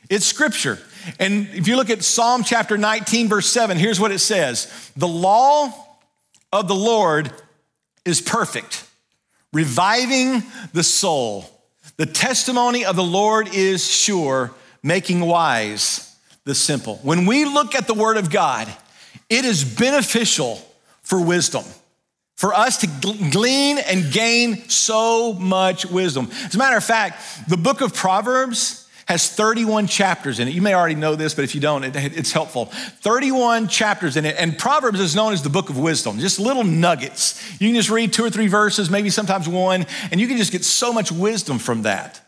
It's 0.08 0.24
Scripture. 0.24 0.78
And 1.18 1.48
if 1.52 1.66
you 1.66 1.76
look 1.76 1.90
at 1.90 2.04
Psalm 2.04 2.44
chapter 2.44 2.78
19, 2.78 3.28
verse 3.28 3.48
7, 3.48 3.76
here's 3.76 3.98
what 3.98 4.12
it 4.12 4.20
says 4.20 4.92
The 4.96 5.08
law 5.08 5.72
of 6.52 6.68
the 6.68 6.76
Lord 6.76 7.32
is 8.04 8.20
perfect, 8.20 8.86
reviving 9.52 10.44
the 10.72 10.84
soul. 10.84 11.44
The 11.96 12.06
testimony 12.06 12.84
of 12.84 12.94
the 12.94 13.02
Lord 13.02 13.52
is 13.52 13.84
sure, 13.84 14.52
making 14.80 15.22
wise 15.22 16.16
the 16.44 16.54
simple. 16.54 17.00
When 17.02 17.26
we 17.26 17.44
look 17.44 17.74
at 17.74 17.88
the 17.88 17.94
Word 17.94 18.16
of 18.16 18.30
God, 18.30 18.72
it 19.28 19.44
is 19.44 19.64
beneficial 19.64 20.62
for 21.02 21.20
wisdom, 21.20 21.64
for 22.38 22.54
us 22.54 22.78
to 22.78 22.86
glean 23.32 23.78
and 23.78 24.12
gain 24.12 24.68
so 24.68 25.32
much 25.32 25.84
wisdom. 25.84 26.28
As 26.44 26.54
a 26.54 26.58
matter 26.58 26.76
of 26.76 26.84
fact, 26.84 27.20
the 27.48 27.56
book 27.56 27.80
of 27.80 27.92
Proverbs 27.92 28.88
has 29.06 29.28
31 29.28 29.88
chapters 29.88 30.38
in 30.38 30.46
it. 30.46 30.54
You 30.54 30.62
may 30.62 30.72
already 30.72 30.94
know 30.94 31.16
this, 31.16 31.34
but 31.34 31.42
if 31.42 31.56
you 31.56 31.60
don't, 31.60 31.82
it, 31.82 31.96
it's 31.96 32.30
helpful. 32.30 32.66
31 32.66 33.66
chapters 33.66 34.16
in 34.16 34.24
it. 34.24 34.36
And 34.38 34.56
Proverbs 34.56 35.00
is 35.00 35.16
known 35.16 35.32
as 35.32 35.42
the 35.42 35.48
book 35.48 35.68
of 35.68 35.80
wisdom, 35.80 36.20
just 36.20 36.38
little 36.38 36.62
nuggets. 36.62 37.42
You 37.60 37.66
can 37.66 37.74
just 37.74 37.90
read 37.90 38.12
two 38.12 38.24
or 38.24 38.30
three 38.30 38.46
verses, 38.46 38.88
maybe 38.88 39.10
sometimes 39.10 39.48
one, 39.48 39.84
and 40.12 40.20
you 40.20 40.28
can 40.28 40.36
just 40.36 40.52
get 40.52 40.64
so 40.64 40.92
much 40.92 41.10
wisdom 41.10 41.58
from 41.58 41.82
that. 41.82 42.20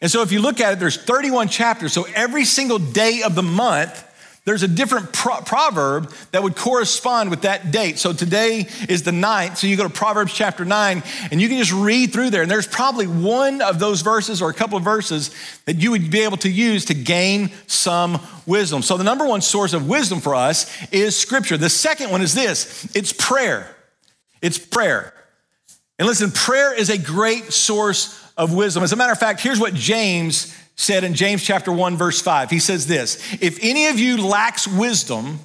And 0.00 0.10
so 0.10 0.22
if 0.22 0.32
you 0.32 0.42
look 0.42 0.60
at 0.60 0.72
it, 0.72 0.80
there's 0.80 0.96
31 0.96 1.46
chapters. 1.46 1.92
So 1.92 2.08
every 2.16 2.44
single 2.44 2.80
day 2.80 3.22
of 3.24 3.36
the 3.36 3.44
month, 3.44 4.04
there's 4.44 4.62
a 4.62 4.68
different 4.68 5.12
pro- 5.12 5.40
proverb 5.40 6.12
that 6.32 6.42
would 6.42 6.54
correspond 6.54 7.30
with 7.30 7.42
that 7.42 7.70
date. 7.70 7.98
So 7.98 8.12
today 8.12 8.68
is 8.88 9.02
the 9.02 9.12
ninth. 9.12 9.56
So 9.56 9.66
you 9.66 9.76
go 9.76 9.84
to 9.84 9.88
Proverbs 9.88 10.34
chapter 10.34 10.66
nine 10.66 11.02
and 11.30 11.40
you 11.40 11.48
can 11.48 11.56
just 11.56 11.72
read 11.72 12.12
through 12.12 12.28
there. 12.30 12.42
And 12.42 12.50
there's 12.50 12.66
probably 12.66 13.06
one 13.06 13.62
of 13.62 13.78
those 13.78 14.02
verses 14.02 14.42
or 14.42 14.50
a 14.50 14.54
couple 14.54 14.76
of 14.76 14.84
verses 14.84 15.34
that 15.64 15.76
you 15.76 15.90
would 15.92 16.10
be 16.10 16.20
able 16.20 16.36
to 16.38 16.50
use 16.50 16.84
to 16.86 16.94
gain 16.94 17.52
some 17.66 18.20
wisdom. 18.44 18.82
So 18.82 18.98
the 18.98 19.04
number 19.04 19.26
one 19.26 19.40
source 19.40 19.72
of 19.72 19.88
wisdom 19.88 20.20
for 20.20 20.34
us 20.34 20.70
is 20.92 21.16
scripture. 21.16 21.56
The 21.56 21.70
second 21.70 22.10
one 22.10 22.20
is 22.20 22.34
this 22.34 22.84
it's 22.94 23.14
prayer. 23.14 23.74
It's 24.42 24.58
prayer. 24.58 25.14
And 25.98 26.06
listen, 26.06 26.30
prayer 26.30 26.74
is 26.74 26.90
a 26.90 26.98
great 26.98 27.52
source 27.52 28.20
of 28.36 28.52
wisdom. 28.52 28.82
As 28.82 28.92
a 28.92 28.96
matter 28.96 29.12
of 29.12 29.18
fact, 29.18 29.40
here's 29.40 29.60
what 29.60 29.72
James 29.72 30.54
said 30.76 31.04
in 31.04 31.14
James 31.14 31.42
chapter 31.42 31.72
1 31.72 31.96
verse 31.96 32.20
5. 32.20 32.50
He 32.50 32.58
says 32.58 32.86
this, 32.86 33.34
if 33.40 33.58
any 33.62 33.86
of 33.86 33.98
you 33.98 34.26
lacks 34.26 34.66
wisdom, 34.66 35.38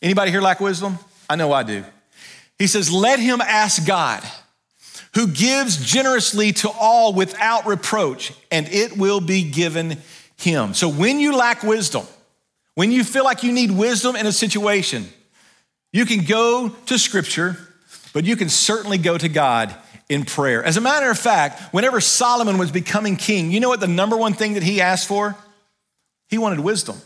anybody 0.00 0.30
here 0.30 0.40
lack 0.40 0.60
wisdom? 0.60 0.98
I 1.28 1.36
know 1.36 1.52
I 1.52 1.62
do. 1.62 1.84
He 2.58 2.66
says, 2.66 2.92
let 2.92 3.18
him 3.18 3.40
ask 3.40 3.86
God, 3.86 4.22
who 5.14 5.26
gives 5.26 5.84
generously 5.84 6.52
to 6.52 6.70
all 6.70 7.12
without 7.12 7.66
reproach, 7.66 8.32
and 8.50 8.68
it 8.68 8.96
will 8.96 9.20
be 9.20 9.50
given 9.50 9.98
him. 10.36 10.74
So 10.74 10.88
when 10.88 11.20
you 11.20 11.36
lack 11.36 11.62
wisdom, 11.62 12.06
when 12.74 12.90
you 12.90 13.04
feel 13.04 13.24
like 13.24 13.42
you 13.42 13.52
need 13.52 13.70
wisdom 13.70 14.16
in 14.16 14.26
a 14.26 14.32
situation, 14.32 15.06
you 15.92 16.06
can 16.06 16.24
go 16.24 16.70
to 16.86 16.98
scripture, 16.98 17.56
but 18.12 18.24
you 18.24 18.36
can 18.36 18.48
certainly 18.48 18.98
go 18.98 19.18
to 19.18 19.28
God 19.28 19.74
in 20.12 20.24
prayer. 20.24 20.62
As 20.62 20.76
a 20.76 20.80
matter 20.80 21.10
of 21.10 21.18
fact, 21.18 21.60
whenever 21.72 22.00
Solomon 22.00 22.58
was 22.58 22.70
becoming 22.70 23.16
king, 23.16 23.50
you 23.50 23.60
know 23.60 23.68
what 23.68 23.80
the 23.80 23.88
number 23.88 24.16
one 24.16 24.34
thing 24.34 24.54
that 24.54 24.62
he 24.62 24.80
asked 24.80 25.08
for? 25.08 25.36
He 26.28 26.38
wanted 26.38 26.60
wisdom. 26.60 26.96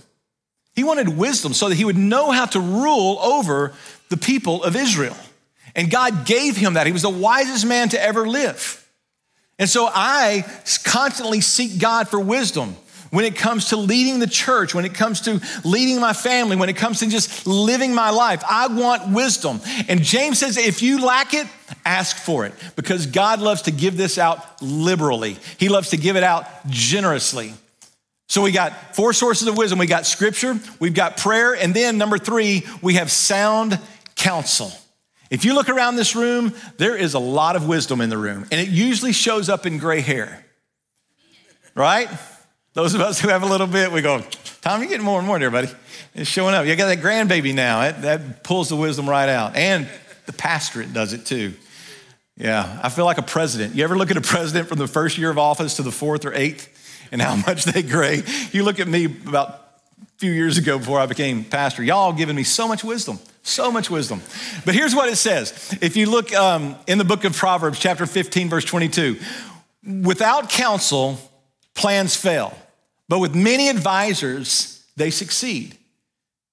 He 0.74 0.84
wanted 0.84 1.08
wisdom 1.08 1.54
so 1.54 1.68
that 1.68 1.74
he 1.74 1.84
would 1.84 1.96
know 1.96 2.30
how 2.30 2.46
to 2.46 2.60
rule 2.60 3.18
over 3.20 3.72
the 4.08 4.16
people 4.16 4.62
of 4.62 4.76
Israel. 4.76 5.16
And 5.74 5.90
God 5.90 6.26
gave 6.26 6.56
him 6.56 6.74
that. 6.74 6.86
He 6.86 6.92
was 6.92 7.02
the 7.02 7.10
wisest 7.10 7.66
man 7.66 7.88
to 7.90 8.02
ever 8.02 8.26
live. 8.26 8.82
And 9.58 9.68
so 9.68 9.88
I 9.92 10.44
constantly 10.84 11.40
seek 11.40 11.80
God 11.80 12.08
for 12.08 12.20
wisdom 12.20 12.76
when 13.10 13.24
it 13.24 13.36
comes 13.36 13.70
to 13.70 13.76
leading 13.76 14.18
the 14.18 14.26
church, 14.26 14.74
when 14.74 14.84
it 14.84 14.94
comes 14.94 15.22
to 15.22 15.40
leading 15.64 16.00
my 16.00 16.12
family, 16.12 16.56
when 16.56 16.68
it 16.68 16.76
comes 16.76 17.00
to 17.00 17.08
just 17.08 17.46
living 17.46 17.94
my 17.94 18.10
life. 18.10 18.42
I 18.48 18.68
want 18.68 19.12
wisdom. 19.12 19.60
And 19.88 20.02
James 20.02 20.38
says, 20.38 20.56
if 20.56 20.82
you 20.82 21.04
lack 21.04 21.34
it, 21.34 21.46
ask 21.84 22.16
for 22.16 22.46
it 22.46 22.54
because 22.76 23.06
God 23.06 23.40
loves 23.40 23.62
to 23.62 23.70
give 23.70 23.96
this 23.96 24.18
out 24.18 24.62
liberally, 24.62 25.38
He 25.58 25.68
loves 25.68 25.90
to 25.90 25.96
give 25.96 26.16
it 26.16 26.22
out 26.22 26.46
generously. 26.68 27.54
So 28.28 28.42
we 28.42 28.50
got 28.50 28.96
four 28.96 29.12
sources 29.12 29.46
of 29.46 29.56
wisdom. 29.56 29.78
We 29.78 29.86
got 29.86 30.04
scripture, 30.04 30.58
we've 30.80 30.94
got 30.94 31.16
prayer, 31.16 31.54
and 31.54 31.72
then 31.72 31.96
number 31.96 32.18
three, 32.18 32.66
we 32.82 32.94
have 32.94 33.10
sound 33.10 33.78
counsel. 34.16 34.72
If 35.30 35.44
you 35.44 35.54
look 35.54 35.68
around 35.68 35.96
this 35.96 36.14
room, 36.14 36.52
there 36.76 36.96
is 36.96 37.14
a 37.14 37.18
lot 37.18 37.56
of 37.56 37.66
wisdom 37.66 38.00
in 38.00 38.10
the 38.10 38.18
room, 38.18 38.46
and 38.50 38.60
it 38.60 38.68
usually 38.68 39.12
shows 39.12 39.48
up 39.48 39.66
in 39.66 39.78
gray 39.78 40.00
hair, 40.00 40.44
right? 41.74 42.08
Those 42.76 42.92
of 42.92 43.00
us 43.00 43.18
who 43.18 43.28
have 43.28 43.42
a 43.42 43.46
little 43.46 43.66
bit, 43.66 43.90
we 43.90 44.02
go, 44.02 44.22
Tom, 44.60 44.82
you're 44.82 44.90
getting 44.90 45.02
more 45.02 45.16
and 45.18 45.26
more 45.26 45.38
there, 45.38 45.50
buddy. 45.50 45.70
It's 46.14 46.28
showing 46.28 46.54
up. 46.54 46.66
You 46.66 46.76
got 46.76 46.88
that 46.88 46.98
grandbaby 46.98 47.54
now. 47.54 47.80
That, 47.80 48.02
that 48.02 48.44
pulls 48.44 48.68
the 48.68 48.76
wisdom 48.76 49.08
right 49.08 49.30
out. 49.30 49.56
And 49.56 49.88
the 50.26 50.34
pastorate 50.34 50.92
does 50.92 51.14
it 51.14 51.24
too. 51.24 51.54
Yeah, 52.36 52.78
I 52.82 52.90
feel 52.90 53.06
like 53.06 53.16
a 53.16 53.22
president. 53.22 53.74
You 53.74 53.84
ever 53.84 53.96
look 53.96 54.10
at 54.10 54.18
a 54.18 54.20
president 54.20 54.68
from 54.68 54.76
the 54.76 54.86
first 54.86 55.16
year 55.16 55.30
of 55.30 55.38
office 55.38 55.76
to 55.76 55.82
the 55.82 55.90
fourth 55.90 56.26
or 56.26 56.34
eighth 56.34 56.68
and 57.10 57.22
how 57.22 57.34
much 57.46 57.64
they 57.64 57.80
gray? 57.80 58.22
You 58.52 58.62
look 58.62 58.78
at 58.78 58.88
me 58.88 59.06
about 59.06 59.48
a 59.48 60.18
few 60.18 60.32
years 60.32 60.58
ago 60.58 60.78
before 60.78 61.00
I 61.00 61.06
became 61.06 61.44
pastor. 61.44 61.82
Y'all 61.82 62.12
giving 62.12 62.36
me 62.36 62.42
so 62.42 62.68
much 62.68 62.84
wisdom, 62.84 63.18
so 63.42 63.72
much 63.72 63.88
wisdom. 63.88 64.20
But 64.66 64.74
here's 64.74 64.94
what 64.94 65.08
it 65.08 65.16
says. 65.16 65.74
If 65.80 65.96
you 65.96 66.10
look 66.10 66.34
um, 66.34 66.76
in 66.86 66.98
the 66.98 67.04
book 67.04 67.24
of 67.24 67.34
Proverbs, 67.34 67.78
chapter 67.78 68.04
15, 68.04 68.50
verse 68.50 68.66
22, 68.66 69.18
without 70.02 70.50
counsel, 70.50 71.18
plans 71.72 72.14
fail 72.14 72.54
but 73.08 73.18
with 73.18 73.34
many 73.34 73.68
advisors, 73.68 74.84
they 74.96 75.10
succeed. 75.10 75.76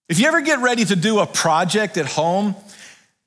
If 0.10 0.20
you 0.20 0.28
ever 0.28 0.42
get 0.42 0.60
ready 0.60 0.86
to 0.86 0.96
do 0.96 1.20
a 1.20 1.26
project 1.26 1.98
at 1.98 2.06
home, 2.06 2.56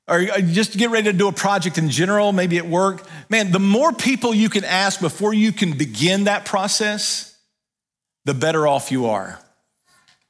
or 0.07 0.19
uh, 0.19 0.39
just 0.39 0.77
get 0.77 0.89
ready 0.89 1.11
to 1.11 1.17
do 1.17 1.27
a 1.27 1.33
project 1.33 1.77
in 1.77 1.89
general, 1.89 2.31
maybe 2.31 2.57
at 2.57 2.67
work, 2.67 3.05
man, 3.29 3.51
the 3.51 3.59
more 3.59 3.91
people 3.91 4.33
you 4.33 4.49
can 4.49 4.63
ask 4.63 5.01
before 5.01 5.33
you 5.33 5.51
can 5.51 5.77
begin 5.77 6.25
that 6.25 6.45
process, 6.45 7.37
the 8.25 8.33
better 8.33 8.67
off 8.67 8.91
you 8.91 9.07
are. 9.07 9.39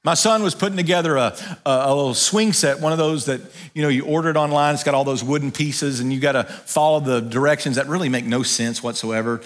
My 0.04 0.13
son 0.13 0.42
was 0.42 0.56
putting 0.56 0.77
together 0.77 1.18
a, 1.18 1.36
a, 1.66 1.70
a, 1.70 1.94
little 1.94 2.13
swing 2.13 2.54
set, 2.54 2.80
one 2.80 2.94
of 2.94 2.98
those 2.98 3.25
that 3.25 3.42
you 3.74 3.82
know 3.82 3.89
you 3.89 4.06
ordered 4.06 4.38
online. 4.38 4.74
It's 4.74 4.84
got 4.84 4.94
all 4.94 5.04
those 5.04 5.24
wooden 5.24 5.51
pieces, 5.51 6.00
and 6.00 6.13
you 6.13 6.20
got 6.20 6.32
to 6.32 6.46
follow 6.46 7.01
the 7.01 7.20
directions 7.20 7.75
that 7.75 7.88
really 7.88 8.08
make 8.08 8.24
no 8.24 8.42
sense 8.42 8.82
whatsoever. 8.82 9.42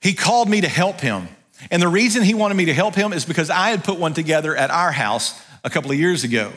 He 0.00 0.14
called 0.14 0.48
me 0.48 0.60
to 0.60 0.68
help 0.68 1.00
him. 1.00 1.28
And 1.70 1.80
the 1.82 1.88
reason 1.88 2.22
he 2.22 2.34
wanted 2.34 2.54
me 2.54 2.66
to 2.66 2.74
help 2.74 2.94
him 2.94 3.12
is 3.12 3.24
because 3.24 3.50
I 3.50 3.70
had 3.70 3.84
put 3.84 3.98
one 3.98 4.14
together 4.14 4.54
at 4.54 4.70
our 4.70 4.92
house 4.92 5.40
a 5.64 5.70
couple 5.70 5.90
of 5.90 5.98
years 5.98 6.24
ago. 6.24 6.52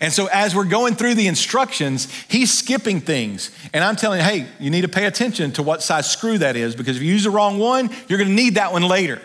And 0.00 0.12
so 0.12 0.26
as 0.26 0.54
we're 0.54 0.64
going 0.64 0.94
through 0.94 1.14
the 1.14 1.26
instructions, 1.26 2.12
he's 2.28 2.52
skipping 2.52 3.00
things. 3.00 3.50
And 3.72 3.82
I'm 3.82 3.96
telling 3.96 4.20
hey, 4.20 4.46
you 4.58 4.70
need 4.70 4.82
to 4.82 4.88
pay 4.88 5.06
attention 5.06 5.52
to 5.52 5.62
what 5.62 5.82
size 5.82 6.10
screw 6.10 6.38
that 6.38 6.56
is 6.56 6.76
because 6.76 6.96
if 6.96 7.02
you 7.02 7.12
use 7.12 7.24
the 7.24 7.30
wrong 7.30 7.58
one, 7.58 7.90
you're 8.08 8.18
gonna 8.18 8.30
need 8.30 8.56
that 8.56 8.72
one 8.72 8.82
later. 8.82 9.20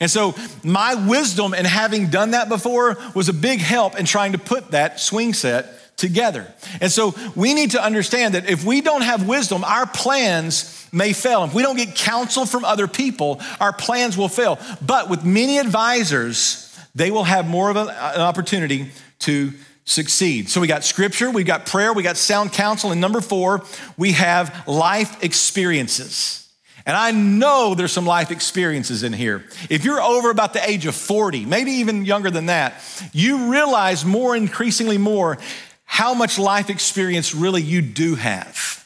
And 0.00 0.10
so 0.10 0.34
my 0.62 0.94
wisdom 0.94 1.54
in 1.54 1.64
having 1.64 2.08
done 2.08 2.32
that 2.32 2.48
before 2.48 2.98
was 3.14 3.28
a 3.28 3.32
big 3.32 3.60
help 3.60 3.98
in 3.98 4.04
trying 4.04 4.32
to 4.32 4.38
put 4.38 4.72
that 4.72 5.00
swing 5.00 5.32
set 5.32 5.96
together. 5.96 6.52
And 6.80 6.92
so 6.92 7.14
we 7.34 7.54
need 7.54 7.70
to 7.70 7.82
understand 7.82 8.34
that 8.34 8.50
if 8.50 8.64
we 8.64 8.82
don't 8.82 9.00
have 9.00 9.26
wisdom, 9.26 9.64
our 9.64 9.86
plans 9.86 10.85
may 10.96 11.12
fail. 11.12 11.44
If 11.44 11.54
we 11.54 11.62
don't 11.62 11.76
get 11.76 11.94
counsel 11.94 12.46
from 12.46 12.64
other 12.64 12.88
people, 12.88 13.40
our 13.60 13.72
plans 13.72 14.16
will 14.16 14.28
fail. 14.28 14.58
But 14.84 15.08
with 15.08 15.24
many 15.24 15.58
advisors, 15.58 16.76
they 16.94 17.10
will 17.10 17.24
have 17.24 17.46
more 17.46 17.70
of 17.70 17.76
an 17.76 17.88
opportunity 17.88 18.90
to 19.20 19.52
succeed. 19.84 20.48
So 20.48 20.60
we 20.60 20.66
got 20.66 20.82
scripture, 20.82 21.30
we 21.30 21.44
got 21.44 21.66
prayer, 21.66 21.92
we 21.92 22.02
got 22.02 22.16
sound 22.16 22.52
counsel, 22.52 22.90
and 22.90 23.00
number 23.00 23.20
four, 23.20 23.62
we 23.96 24.12
have 24.12 24.66
life 24.66 25.22
experiences. 25.22 26.42
And 26.86 26.96
I 26.96 27.10
know 27.10 27.74
there's 27.74 27.92
some 27.92 28.06
life 28.06 28.30
experiences 28.30 29.02
in 29.02 29.12
here. 29.12 29.44
If 29.68 29.84
you're 29.84 30.00
over 30.00 30.30
about 30.30 30.52
the 30.52 30.68
age 30.68 30.86
of 30.86 30.94
40, 30.94 31.44
maybe 31.44 31.72
even 31.72 32.04
younger 32.04 32.30
than 32.30 32.46
that, 32.46 32.80
you 33.12 33.50
realize 33.50 34.04
more 34.04 34.36
increasingly 34.36 34.96
more 34.96 35.38
how 35.84 36.14
much 36.14 36.38
life 36.38 36.70
experience 36.70 37.34
really 37.34 37.62
you 37.62 37.82
do 37.82 38.14
have. 38.14 38.85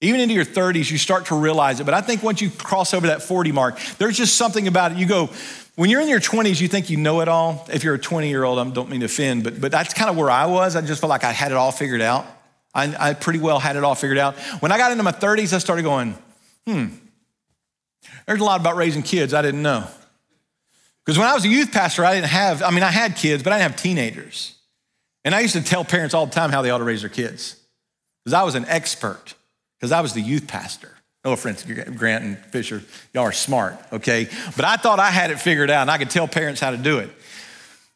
Even 0.00 0.20
into 0.20 0.34
your 0.34 0.44
30s, 0.44 0.90
you 0.90 0.98
start 0.98 1.26
to 1.26 1.34
realize 1.34 1.80
it. 1.80 1.84
But 1.84 1.94
I 1.94 2.02
think 2.02 2.22
once 2.22 2.40
you 2.40 2.50
cross 2.50 2.92
over 2.92 3.06
that 3.06 3.22
40 3.22 3.52
mark, 3.52 3.78
there's 3.98 4.16
just 4.16 4.36
something 4.36 4.68
about 4.68 4.92
it. 4.92 4.98
You 4.98 5.06
go, 5.06 5.30
when 5.76 5.88
you're 5.88 6.00
in 6.00 6.08
your 6.08 6.20
20s, 6.20 6.60
you 6.60 6.68
think 6.68 6.90
you 6.90 6.98
know 6.98 7.20
it 7.20 7.28
all. 7.28 7.66
If 7.72 7.82
you're 7.82 7.94
a 7.94 7.98
20 7.98 8.28
year 8.28 8.44
old, 8.44 8.58
I 8.58 8.68
don't 8.70 8.90
mean 8.90 9.00
to 9.00 9.06
offend, 9.06 9.44
but, 9.44 9.60
but 9.60 9.72
that's 9.72 9.94
kind 9.94 10.10
of 10.10 10.16
where 10.16 10.30
I 10.30 10.46
was. 10.46 10.76
I 10.76 10.82
just 10.82 11.00
felt 11.00 11.10
like 11.10 11.24
I 11.24 11.32
had 11.32 11.50
it 11.50 11.56
all 11.56 11.72
figured 11.72 12.02
out. 12.02 12.26
I, 12.74 13.10
I 13.10 13.14
pretty 13.14 13.38
well 13.38 13.58
had 13.58 13.76
it 13.76 13.84
all 13.84 13.94
figured 13.94 14.18
out. 14.18 14.36
When 14.60 14.70
I 14.70 14.76
got 14.76 14.92
into 14.92 15.02
my 15.02 15.12
30s, 15.12 15.54
I 15.54 15.58
started 15.58 15.82
going, 15.82 16.14
hmm, 16.66 16.86
there's 18.26 18.40
a 18.40 18.44
lot 18.44 18.60
about 18.60 18.76
raising 18.76 19.02
kids 19.02 19.32
I 19.32 19.40
didn't 19.40 19.62
know. 19.62 19.86
Because 21.04 21.18
when 21.18 21.28
I 21.28 21.34
was 21.34 21.44
a 21.44 21.48
youth 21.48 21.72
pastor, 21.72 22.04
I 22.04 22.14
didn't 22.14 22.28
have, 22.28 22.62
I 22.62 22.70
mean, 22.70 22.82
I 22.82 22.90
had 22.90 23.16
kids, 23.16 23.42
but 23.42 23.52
I 23.52 23.58
didn't 23.58 23.72
have 23.72 23.80
teenagers. 23.80 24.56
And 25.24 25.34
I 25.34 25.40
used 25.40 25.54
to 25.54 25.62
tell 25.62 25.84
parents 25.84 26.14
all 26.14 26.26
the 26.26 26.32
time 26.32 26.50
how 26.50 26.62
they 26.62 26.70
ought 26.70 26.78
to 26.78 26.84
raise 26.84 27.00
their 27.00 27.10
kids. 27.10 27.56
Because 28.24 28.34
I 28.34 28.42
was 28.42 28.56
an 28.56 28.64
expert, 28.66 29.34
because 29.86 29.92
I 29.96 30.00
was 30.00 30.14
the 30.14 30.20
youth 30.20 30.48
pastor. 30.48 30.90
No 31.24 31.30
offense, 31.30 31.64
Grant 31.64 32.24
and 32.24 32.38
Fisher, 32.46 32.82
y'all 33.14 33.22
are 33.22 33.30
smart, 33.30 33.76
okay? 33.92 34.28
But 34.56 34.64
I 34.64 34.76
thought 34.76 34.98
I 34.98 35.10
had 35.10 35.30
it 35.30 35.38
figured 35.38 35.70
out 35.70 35.82
and 35.82 35.90
I 35.90 35.98
could 35.98 36.10
tell 36.10 36.26
parents 36.26 36.60
how 36.60 36.72
to 36.72 36.76
do 36.76 36.98
it. 36.98 37.08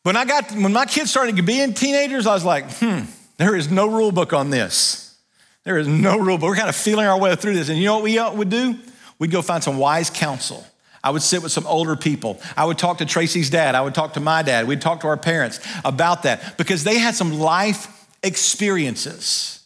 When 0.04 0.14
I 0.16 0.24
got, 0.24 0.52
when 0.52 0.72
my 0.72 0.86
kids 0.86 1.10
started 1.10 1.34
to 1.36 1.42
be 1.42 1.60
in 1.60 1.74
teenagers, 1.74 2.28
I 2.28 2.34
was 2.34 2.44
like, 2.44 2.70
hmm, 2.74 3.00
there 3.38 3.56
is 3.56 3.72
no 3.72 3.88
rule 3.88 4.12
book 4.12 4.32
on 4.32 4.50
this. 4.50 5.18
There 5.64 5.78
is 5.78 5.88
no 5.88 6.16
rule 6.16 6.38
book. 6.38 6.50
We're 6.50 6.56
kind 6.56 6.68
of 6.68 6.76
feeling 6.76 7.06
our 7.06 7.18
way 7.18 7.34
through 7.34 7.54
this. 7.54 7.68
And 7.68 7.76
you 7.76 7.86
know 7.86 7.98
what 7.98 8.04
we 8.04 8.38
would 8.38 8.50
do? 8.50 8.78
We'd 9.18 9.32
go 9.32 9.42
find 9.42 9.64
some 9.64 9.78
wise 9.78 10.10
counsel. 10.10 10.64
I 11.02 11.10
would 11.10 11.22
sit 11.22 11.42
with 11.42 11.50
some 11.50 11.66
older 11.66 11.96
people. 11.96 12.40
I 12.56 12.66
would 12.66 12.78
talk 12.78 12.98
to 12.98 13.04
Tracy's 13.04 13.50
dad. 13.50 13.74
I 13.74 13.80
would 13.80 13.94
talk 13.94 14.12
to 14.12 14.20
my 14.20 14.42
dad. 14.42 14.68
We'd 14.68 14.80
talk 14.80 15.00
to 15.00 15.08
our 15.08 15.16
parents 15.16 15.58
about 15.84 16.22
that 16.22 16.56
because 16.56 16.84
they 16.84 16.98
had 16.98 17.16
some 17.16 17.32
life 17.38 18.06
experiences. 18.22 19.59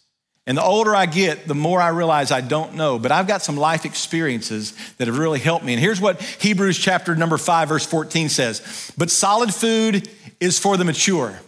And 0.47 0.59
the 0.59 0.63
older 0.63 0.95
I 0.95 1.07
get, 1.07 1.49
the 1.49 1.55
more 1.55 1.81
I 1.81 1.89
realize 1.89 2.31
I 2.31 2.43
don't 2.43 2.75
know. 2.75 2.99
But 2.99 3.13
I've 3.13 3.27
got 3.27 3.43
some 3.43 3.57
life 3.57 3.87
experiences 3.87 4.75
that 4.99 5.09
have 5.09 5.19
really 5.19 5.39
helped 5.39 5.65
me. 5.65 5.73
And 5.73 5.81
here's 5.81 6.01
what 6.01 6.21
Hebrews 6.21 6.79
chapter 6.79 7.17
number 7.17 7.39
5, 7.39 7.69
verse 7.69 7.87
14 7.87 8.29
says 8.29 8.93
But 8.99 9.11
solid 9.11 9.55
food 9.55 10.09
is 10.41 10.59
for 10.59 10.77
the 10.77 10.85
mature, 10.85 11.39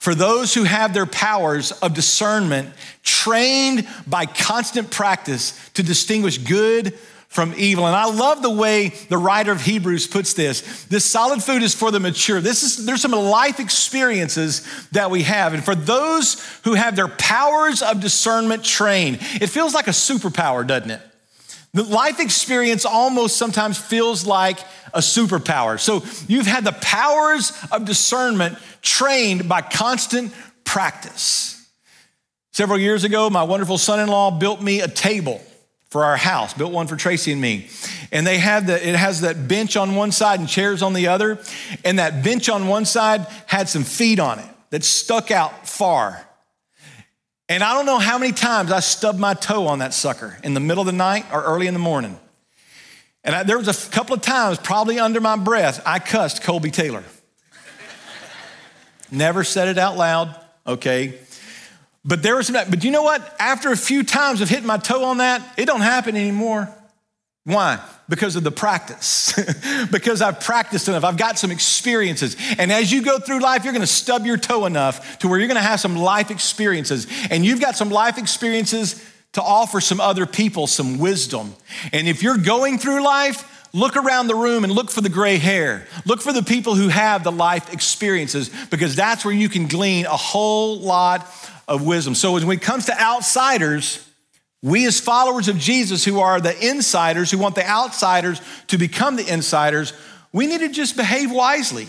for 0.00 0.16
those 0.16 0.52
who 0.52 0.64
have 0.64 0.94
their 0.94 1.06
powers 1.06 1.70
of 1.70 1.94
discernment 1.94 2.70
trained 3.04 3.86
by 4.06 4.26
constant 4.26 4.90
practice 4.90 5.70
to 5.74 5.84
distinguish 5.84 6.38
good 6.38 6.98
from 7.32 7.54
evil. 7.56 7.86
And 7.86 7.96
I 7.96 8.04
love 8.04 8.42
the 8.42 8.50
way 8.50 8.90
the 9.08 9.16
writer 9.16 9.52
of 9.52 9.62
Hebrews 9.62 10.06
puts 10.06 10.34
this. 10.34 10.84
This 10.84 11.06
solid 11.06 11.42
food 11.42 11.62
is 11.62 11.74
for 11.74 11.90
the 11.90 11.98
mature. 11.98 12.42
This 12.42 12.62
is 12.62 12.84
there's 12.84 13.00
some 13.00 13.12
life 13.12 13.58
experiences 13.58 14.68
that 14.92 15.10
we 15.10 15.22
have. 15.22 15.54
And 15.54 15.64
for 15.64 15.74
those 15.74 16.44
who 16.64 16.74
have 16.74 16.94
their 16.94 17.08
powers 17.08 17.80
of 17.80 18.00
discernment 18.00 18.64
trained, 18.64 19.16
it 19.40 19.46
feels 19.46 19.72
like 19.72 19.86
a 19.86 19.92
superpower, 19.92 20.66
doesn't 20.66 20.90
it? 20.90 21.00
The 21.72 21.84
life 21.84 22.20
experience 22.20 22.84
almost 22.84 23.38
sometimes 23.38 23.78
feels 23.78 24.26
like 24.26 24.58
a 24.92 24.98
superpower. 24.98 25.80
So 25.80 26.04
you've 26.28 26.46
had 26.46 26.64
the 26.64 26.72
powers 26.72 27.58
of 27.72 27.86
discernment 27.86 28.58
trained 28.82 29.48
by 29.48 29.62
constant 29.62 30.34
practice. 30.64 31.66
Several 32.52 32.78
years 32.78 33.04
ago, 33.04 33.30
my 33.30 33.42
wonderful 33.42 33.78
son 33.78 34.00
in 34.00 34.08
law 34.08 34.30
built 34.30 34.60
me 34.60 34.82
a 34.82 34.88
table 34.88 35.40
for 35.92 36.06
our 36.06 36.16
house, 36.16 36.54
built 36.54 36.72
one 36.72 36.86
for 36.86 36.96
Tracy 36.96 37.32
and 37.32 37.40
me. 37.40 37.68
And 38.10 38.26
they 38.26 38.38
have 38.38 38.66
the, 38.66 38.88
it 38.88 38.94
has 38.94 39.20
that 39.20 39.46
bench 39.46 39.76
on 39.76 39.94
one 39.94 40.10
side 40.10 40.40
and 40.40 40.48
chairs 40.48 40.80
on 40.82 40.94
the 40.94 41.08
other. 41.08 41.38
And 41.84 41.98
that 41.98 42.24
bench 42.24 42.48
on 42.48 42.66
one 42.66 42.86
side 42.86 43.26
had 43.44 43.68
some 43.68 43.84
feet 43.84 44.18
on 44.18 44.38
it 44.38 44.48
that 44.70 44.84
stuck 44.84 45.30
out 45.30 45.68
far. 45.68 46.26
And 47.46 47.62
I 47.62 47.74
don't 47.74 47.84
know 47.84 47.98
how 47.98 48.16
many 48.16 48.32
times 48.32 48.72
I 48.72 48.80
stubbed 48.80 49.20
my 49.20 49.34
toe 49.34 49.66
on 49.66 49.80
that 49.80 49.92
sucker 49.92 50.38
in 50.42 50.54
the 50.54 50.60
middle 50.60 50.80
of 50.80 50.86
the 50.86 50.92
night 50.92 51.26
or 51.30 51.42
early 51.42 51.66
in 51.66 51.74
the 51.74 51.80
morning. 51.80 52.18
And 53.22 53.34
I, 53.34 53.42
there 53.42 53.58
was 53.58 53.68
a 53.68 53.90
couple 53.90 54.16
of 54.16 54.22
times, 54.22 54.56
probably 54.58 54.98
under 54.98 55.20
my 55.20 55.36
breath, 55.36 55.82
I 55.84 55.98
cussed 55.98 56.42
Colby 56.42 56.70
Taylor. 56.70 57.04
Never 59.10 59.44
said 59.44 59.68
it 59.68 59.76
out 59.76 59.98
loud, 59.98 60.34
okay? 60.66 61.18
But 62.04 62.22
there 62.22 62.36
was 62.36 62.48
some, 62.48 62.56
but 62.68 62.82
you 62.82 62.90
know 62.90 63.02
what? 63.02 63.36
After 63.38 63.70
a 63.70 63.76
few 63.76 64.02
times 64.02 64.40
of 64.40 64.48
hitting 64.48 64.66
my 64.66 64.78
toe 64.78 65.04
on 65.04 65.18
that, 65.18 65.42
it 65.56 65.66
don't 65.66 65.82
happen 65.82 66.16
anymore. 66.16 66.68
Why? 67.44 67.80
Because 68.08 68.36
of 68.36 68.44
the 68.44 68.50
practice. 68.52 69.32
because 69.90 70.22
I've 70.22 70.40
practiced 70.40 70.88
enough. 70.88 71.04
I've 71.04 71.16
got 71.16 71.38
some 71.38 71.50
experiences. 71.50 72.36
And 72.58 72.70
as 72.70 72.92
you 72.92 73.02
go 73.02 73.18
through 73.18 73.40
life, 73.40 73.64
you're 73.64 73.72
going 73.72 73.82
to 73.82 73.86
stub 73.86 74.26
your 74.26 74.36
toe 74.36 74.66
enough 74.66 75.18
to 75.18 75.28
where 75.28 75.38
you're 75.38 75.48
going 75.48 75.56
to 75.56 75.62
have 75.62 75.80
some 75.80 75.96
life 75.96 76.30
experiences. 76.30 77.06
And 77.30 77.44
you've 77.44 77.60
got 77.60 77.76
some 77.76 77.90
life 77.90 78.18
experiences 78.18 79.04
to 79.32 79.42
offer 79.42 79.80
some 79.80 80.00
other 80.00 80.26
people 80.26 80.66
some 80.66 80.98
wisdom. 80.98 81.54
And 81.92 82.06
if 82.06 82.22
you're 82.22 82.36
going 82.36 82.78
through 82.78 83.02
life, 83.02 83.68
look 83.72 83.96
around 83.96 84.26
the 84.26 84.34
room 84.34 84.62
and 84.62 84.72
look 84.72 84.90
for 84.90 85.00
the 85.00 85.08
gray 85.08 85.38
hair. 85.38 85.86
Look 86.04 86.20
for 86.20 86.32
the 86.32 86.42
people 86.42 86.74
who 86.74 86.88
have 86.88 87.24
the 87.24 87.32
life 87.32 87.72
experiences 87.72 88.50
because 88.70 88.94
that's 88.94 89.24
where 89.24 89.34
you 89.34 89.48
can 89.48 89.66
glean 89.66 90.04
a 90.06 90.16
whole 90.16 90.78
lot 90.78 91.26
of 91.72 91.86
wisdom. 91.86 92.14
So 92.14 92.32
when 92.32 92.50
it 92.50 92.60
comes 92.60 92.86
to 92.86 93.00
outsiders, 93.00 94.06
we 94.62 94.86
as 94.86 95.00
followers 95.00 95.48
of 95.48 95.58
Jesus 95.58 96.04
who 96.04 96.20
are 96.20 96.38
the 96.38 96.54
insiders, 96.68 97.30
who 97.30 97.38
want 97.38 97.54
the 97.54 97.66
outsiders 97.66 98.40
to 98.68 98.76
become 98.76 99.16
the 99.16 99.26
insiders, 99.26 99.94
we 100.32 100.46
need 100.46 100.60
to 100.60 100.68
just 100.68 100.96
behave 100.96 101.32
wisely. 101.32 101.88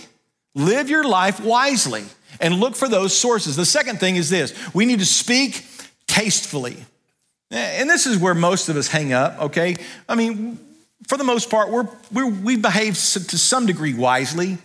Live 0.55 0.89
your 0.89 1.03
life 1.03 1.41
wisely 1.41 2.03
and 2.39 2.55
look 2.55 2.75
for 2.75 2.87
those 2.87 3.15
sources. 3.15 3.57
The 3.57 3.65
second 3.65 3.99
thing 3.99 4.15
is 4.15 4.29
this 4.29 4.53
we 4.73 4.85
need 4.85 4.99
to 4.99 5.05
speak 5.05 5.65
tastefully. 6.07 6.77
And 7.51 7.89
this 7.89 8.07
is 8.07 8.17
where 8.17 8.33
most 8.33 8.69
of 8.69 8.77
us 8.77 8.87
hang 8.87 9.13
up, 9.13 9.39
okay? 9.39 9.75
I 10.07 10.15
mean, 10.15 10.57
for 11.07 11.17
the 11.17 11.23
most 11.23 11.51
part, 11.51 11.69
we're, 11.69 11.87
we're, 12.11 12.25
we 12.25 12.55
behave 12.55 12.93
to 12.93 13.37
some 13.37 13.65
degree 13.65 13.93
wisely. 13.93 14.57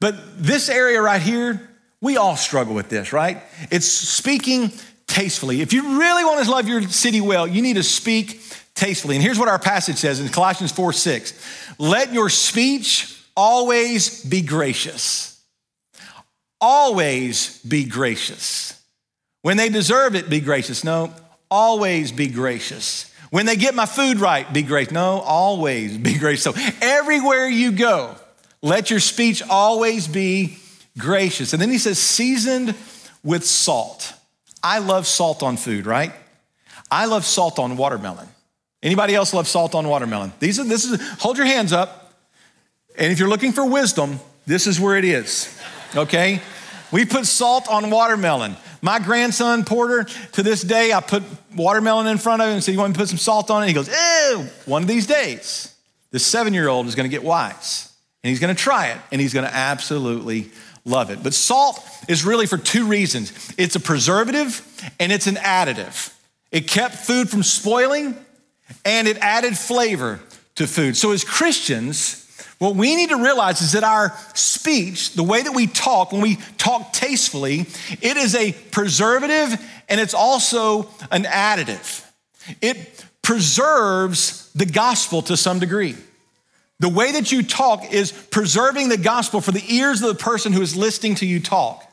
But 0.00 0.42
this 0.42 0.68
area 0.68 1.02
right 1.02 1.20
here, 1.20 1.68
we 2.04 2.18
all 2.18 2.36
struggle 2.36 2.74
with 2.74 2.90
this, 2.90 3.14
right? 3.14 3.42
It's 3.70 3.86
speaking 3.86 4.70
tastefully. 5.06 5.62
If 5.62 5.72
you 5.72 5.98
really 5.98 6.22
want 6.22 6.44
to 6.44 6.50
love 6.50 6.68
your 6.68 6.82
city 6.82 7.22
well, 7.22 7.48
you 7.48 7.62
need 7.62 7.76
to 7.76 7.82
speak 7.82 8.42
tastefully. 8.74 9.16
And 9.16 9.24
here's 9.24 9.38
what 9.38 9.48
our 9.48 9.58
passage 9.58 9.96
says 9.96 10.20
in 10.20 10.28
Colossians 10.28 10.70
4 10.70 10.92
6 10.92 11.74
Let 11.78 12.12
your 12.12 12.28
speech 12.28 13.18
always 13.34 14.22
be 14.22 14.42
gracious. 14.42 15.42
Always 16.60 17.62
be 17.62 17.84
gracious. 17.84 18.78
When 19.40 19.56
they 19.56 19.70
deserve 19.70 20.14
it, 20.14 20.28
be 20.28 20.40
gracious. 20.40 20.84
No, 20.84 21.12
always 21.50 22.12
be 22.12 22.28
gracious. 22.28 23.10
When 23.30 23.46
they 23.46 23.56
get 23.56 23.74
my 23.74 23.86
food 23.86 24.20
right, 24.20 24.50
be 24.52 24.62
gracious. 24.62 24.92
No, 24.92 25.20
always 25.20 25.96
be 25.96 26.18
gracious. 26.18 26.44
So 26.44 26.54
everywhere 26.82 27.48
you 27.48 27.72
go, 27.72 28.14
let 28.60 28.90
your 28.90 29.00
speech 29.00 29.42
always 29.48 30.06
be 30.06 30.58
gracious. 30.98 31.52
And 31.52 31.60
then 31.60 31.70
he 31.70 31.78
says, 31.78 31.98
seasoned 31.98 32.74
with 33.22 33.44
salt. 33.44 34.14
I 34.62 34.78
love 34.78 35.06
salt 35.06 35.42
on 35.42 35.56
food, 35.56 35.86
right? 35.86 36.12
I 36.90 37.06
love 37.06 37.24
salt 37.24 37.58
on 37.58 37.76
watermelon. 37.76 38.28
Anybody 38.82 39.14
else 39.14 39.32
love 39.32 39.48
salt 39.48 39.74
on 39.74 39.88
watermelon? 39.88 40.32
These 40.40 40.60
are, 40.60 40.64
this 40.64 40.84
is, 40.84 41.00
hold 41.18 41.38
your 41.38 41.46
hands 41.46 41.72
up. 41.72 42.12
And 42.96 43.10
if 43.12 43.18
you're 43.18 43.28
looking 43.28 43.52
for 43.52 43.64
wisdom, 43.64 44.20
this 44.46 44.66
is 44.66 44.78
where 44.78 44.96
it 44.96 45.04
is, 45.04 45.58
okay? 45.96 46.40
We 46.92 47.04
put 47.04 47.26
salt 47.26 47.68
on 47.68 47.90
watermelon. 47.90 48.56
My 48.82 48.98
grandson, 48.98 49.64
Porter, 49.64 50.04
to 50.32 50.42
this 50.42 50.60
day, 50.60 50.92
I 50.92 51.00
put 51.00 51.22
watermelon 51.56 52.06
in 52.06 52.18
front 52.18 52.42
of 52.42 52.48
him 52.48 52.54
and 52.54 52.62
said, 52.62 52.72
You 52.72 52.78
want 52.78 52.90
me 52.90 52.94
to 52.94 53.00
put 53.00 53.08
some 53.08 53.18
salt 53.18 53.50
on 53.50 53.64
it? 53.64 53.68
He 53.68 53.72
goes, 53.72 53.88
Ew, 53.88 54.46
one 54.66 54.82
of 54.82 54.88
these 54.88 55.06
days, 55.06 55.74
this 56.10 56.24
seven 56.24 56.52
year 56.52 56.68
old 56.68 56.86
is 56.86 56.94
gonna 56.94 57.08
get 57.08 57.24
wise 57.24 57.92
and 58.22 58.28
he's 58.28 58.40
gonna 58.40 58.54
try 58.54 58.88
it 58.88 58.98
and 59.10 59.20
he's 59.20 59.32
gonna 59.32 59.50
absolutely 59.50 60.50
love 60.84 61.10
it. 61.10 61.22
But 61.22 61.34
salt 61.34 61.84
is 62.08 62.24
really 62.24 62.46
for 62.46 62.58
two 62.58 62.86
reasons 62.86 63.32
it's 63.56 63.76
a 63.76 63.80
preservative 63.80 64.62
and 65.00 65.12
it's 65.12 65.26
an 65.26 65.36
additive. 65.36 66.12
It 66.50 66.68
kept 66.68 66.94
food 66.94 67.28
from 67.28 67.42
spoiling 67.42 68.16
and 68.84 69.08
it 69.08 69.18
added 69.18 69.56
flavor 69.58 70.20
to 70.54 70.66
food. 70.66 70.96
So, 70.96 71.12
as 71.12 71.24
Christians, 71.24 72.20
What 72.58 72.76
we 72.76 72.94
need 72.96 73.10
to 73.10 73.22
realize 73.22 73.60
is 73.60 73.72
that 73.72 73.84
our 73.84 74.16
speech, 74.34 75.12
the 75.14 75.22
way 75.22 75.42
that 75.42 75.52
we 75.52 75.66
talk, 75.66 76.12
when 76.12 76.22
we 76.22 76.36
talk 76.56 76.92
tastefully, 76.92 77.66
it 78.00 78.16
is 78.16 78.34
a 78.34 78.52
preservative 78.70 79.60
and 79.88 80.00
it's 80.00 80.14
also 80.14 80.88
an 81.10 81.24
additive. 81.24 82.04
It 82.62 83.04
preserves 83.22 84.50
the 84.54 84.66
gospel 84.66 85.22
to 85.22 85.36
some 85.36 85.58
degree. 85.58 85.96
The 86.80 86.88
way 86.88 87.12
that 87.12 87.30
you 87.30 87.42
talk 87.42 87.92
is 87.92 88.12
preserving 88.12 88.88
the 88.88 88.98
gospel 88.98 89.40
for 89.40 89.52
the 89.52 89.64
ears 89.74 90.02
of 90.02 90.08
the 90.08 90.22
person 90.22 90.52
who 90.52 90.60
is 90.60 90.76
listening 90.76 91.14
to 91.16 91.26
you 91.26 91.40
talk. 91.40 91.84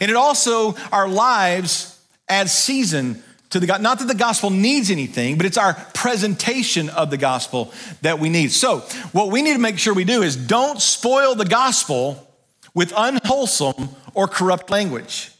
And 0.00 0.10
it 0.10 0.16
also, 0.16 0.74
our 0.92 1.08
lives 1.08 2.00
add 2.28 2.48
season 2.48 3.22
to 3.50 3.60
the 3.60 3.66
God. 3.66 3.82
Not 3.82 3.98
that 3.98 4.08
the 4.08 4.14
gospel 4.14 4.50
needs 4.50 4.90
anything, 4.90 5.36
but 5.36 5.46
it's 5.46 5.58
our 5.58 5.74
presentation 5.94 6.90
of 6.90 7.10
the 7.10 7.16
gospel 7.16 7.72
that 8.02 8.18
we 8.18 8.28
need. 8.28 8.52
So, 8.52 8.80
what 9.12 9.30
we 9.30 9.42
need 9.42 9.54
to 9.54 9.58
make 9.58 9.78
sure 9.78 9.94
we 9.94 10.04
do 10.04 10.22
is 10.22 10.36
don't 10.36 10.80
spoil 10.80 11.34
the 11.34 11.46
gospel 11.46 12.26
with 12.74 12.92
unwholesome 12.96 13.88
or 14.14 14.28
corrupt 14.28 14.70
language. 14.70 15.30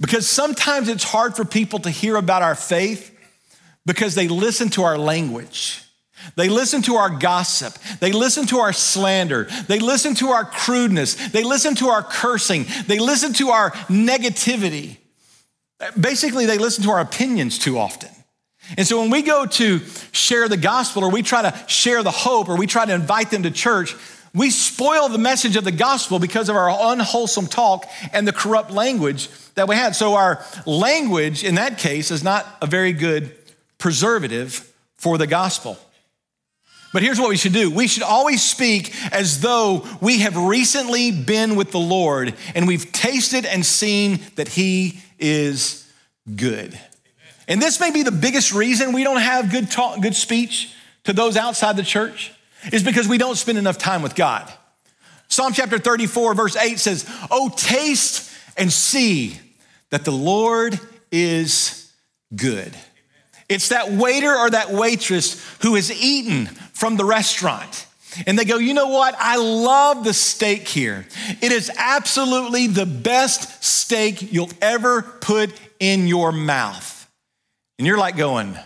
Because 0.00 0.28
sometimes 0.28 0.88
it's 0.88 1.04
hard 1.04 1.34
for 1.34 1.44
people 1.44 1.80
to 1.80 1.90
hear 1.90 2.16
about 2.16 2.42
our 2.42 2.54
faith 2.54 3.16
because 3.84 4.14
they 4.14 4.28
listen 4.28 4.68
to 4.70 4.82
our 4.82 4.98
language. 4.98 5.82
They 6.36 6.48
listen 6.48 6.82
to 6.82 6.96
our 6.96 7.10
gossip. 7.10 7.74
They 8.00 8.12
listen 8.12 8.46
to 8.46 8.58
our 8.58 8.72
slander. 8.72 9.44
They 9.66 9.78
listen 9.78 10.14
to 10.16 10.28
our 10.28 10.44
crudeness. 10.44 11.14
They 11.30 11.44
listen 11.44 11.74
to 11.76 11.88
our 11.88 12.02
cursing. 12.02 12.66
They 12.86 12.98
listen 12.98 13.32
to 13.34 13.50
our 13.50 13.70
negativity. 13.88 14.98
Basically, 15.98 16.46
they 16.46 16.58
listen 16.58 16.84
to 16.84 16.90
our 16.90 17.00
opinions 17.00 17.58
too 17.58 17.78
often. 17.78 18.10
And 18.76 18.86
so 18.86 19.00
when 19.00 19.10
we 19.10 19.22
go 19.22 19.46
to 19.46 19.80
share 20.12 20.48
the 20.48 20.56
gospel 20.56 21.04
or 21.04 21.10
we 21.10 21.22
try 21.22 21.42
to 21.42 21.68
share 21.68 22.02
the 22.02 22.10
hope 22.10 22.48
or 22.48 22.56
we 22.56 22.66
try 22.66 22.84
to 22.84 22.92
invite 22.92 23.30
them 23.30 23.44
to 23.44 23.50
church, 23.50 23.94
we 24.34 24.50
spoil 24.50 25.08
the 25.08 25.18
message 25.18 25.56
of 25.56 25.64
the 25.64 25.72
gospel 25.72 26.18
because 26.18 26.48
of 26.48 26.56
our 26.56 26.92
unwholesome 26.92 27.46
talk 27.46 27.86
and 28.12 28.28
the 28.28 28.32
corrupt 28.32 28.70
language 28.70 29.30
that 29.54 29.68
we 29.68 29.74
had. 29.74 29.96
So 29.96 30.14
our 30.14 30.44
language 30.66 31.44
in 31.44 31.54
that 31.54 31.78
case 31.78 32.10
is 32.10 32.22
not 32.22 32.46
a 32.60 32.66
very 32.66 32.92
good 32.92 33.34
preservative 33.78 34.70
for 34.96 35.16
the 35.16 35.26
gospel. 35.26 35.78
But 36.98 37.04
here's 37.04 37.20
what 37.20 37.28
we 37.28 37.36
should 37.36 37.52
do 37.52 37.70
we 37.70 37.86
should 37.86 38.02
always 38.02 38.42
speak 38.42 38.92
as 39.12 39.40
though 39.40 39.86
we 40.00 40.18
have 40.18 40.36
recently 40.36 41.12
been 41.12 41.54
with 41.54 41.70
the 41.70 41.78
Lord 41.78 42.34
and 42.56 42.66
we've 42.66 42.90
tasted 42.90 43.46
and 43.46 43.64
seen 43.64 44.18
that 44.34 44.48
He 44.48 44.98
is 45.16 45.88
good. 46.34 46.76
And 47.46 47.62
this 47.62 47.78
may 47.78 47.92
be 47.92 48.02
the 48.02 48.10
biggest 48.10 48.52
reason 48.52 48.92
we 48.92 49.04
don't 49.04 49.20
have 49.20 49.52
good 49.52 49.70
talk, 49.70 50.00
good 50.02 50.16
speech 50.16 50.74
to 51.04 51.12
those 51.12 51.36
outside 51.36 51.76
the 51.76 51.84
church 51.84 52.32
is 52.72 52.82
because 52.82 53.06
we 53.06 53.16
don't 53.16 53.36
spend 53.36 53.58
enough 53.58 53.78
time 53.78 54.02
with 54.02 54.16
God. 54.16 54.52
Psalm 55.28 55.52
chapter 55.52 55.78
34 55.78 56.34
verse 56.34 56.56
8 56.56 56.80
says, 56.80 57.06
"Oh 57.30 57.48
taste 57.56 58.28
and 58.56 58.72
see 58.72 59.38
that 59.90 60.04
the 60.04 60.10
Lord 60.10 60.80
is 61.12 61.92
good." 62.34 62.74
It's 63.48 63.68
that 63.68 63.90
waiter 63.90 64.34
or 64.34 64.50
that 64.50 64.70
waitress 64.70 65.44
who 65.62 65.74
has 65.74 65.90
eaten 65.90 66.46
from 66.46 66.96
the 66.96 67.04
restaurant. 67.04 67.86
And 68.26 68.38
they 68.38 68.44
go, 68.44 68.58
you 68.58 68.74
know 68.74 68.88
what? 68.88 69.14
I 69.18 69.36
love 69.36 70.04
the 70.04 70.12
steak 70.12 70.66
here. 70.66 71.06
It 71.40 71.52
is 71.52 71.70
absolutely 71.76 72.66
the 72.66 72.86
best 72.86 73.62
steak 73.62 74.32
you'll 74.32 74.50
ever 74.60 75.02
put 75.02 75.52
in 75.78 76.08
your 76.08 76.32
mouth. 76.32 77.10
And 77.78 77.86
you're 77.86 77.98
like 77.98 78.16
going, 78.16 78.56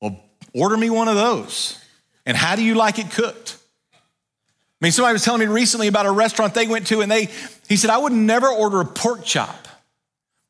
well, 0.00 0.20
order 0.52 0.76
me 0.76 0.90
one 0.90 1.08
of 1.08 1.14
those. 1.14 1.78
And 2.26 2.36
how 2.36 2.56
do 2.56 2.64
you 2.64 2.74
like 2.74 2.98
it 2.98 3.10
cooked? 3.10 3.58
I 3.92 4.86
mean, 4.86 4.92
somebody 4.92 5.12
was 5.12 5.24
telling 5.24 5.40
me 5.40 5.46
recently 5.46 5.86
about 5.86 6.06
a 6.06 6.10
restaurant 6.10 6.52
they 6.52 6.66
went 6.66 6.88
to, 6.88 7.00
and 7.00 7.10
they, 7.10 7.28
he 7.68 7.76
said, 7.76 7.90
I 7.90 7.98
would 7.98 8.12
never 8.12 8.48
order 8.48 8.80
a 8.80 8.84
pork 8.84 9.24
chop. 9.24 9.68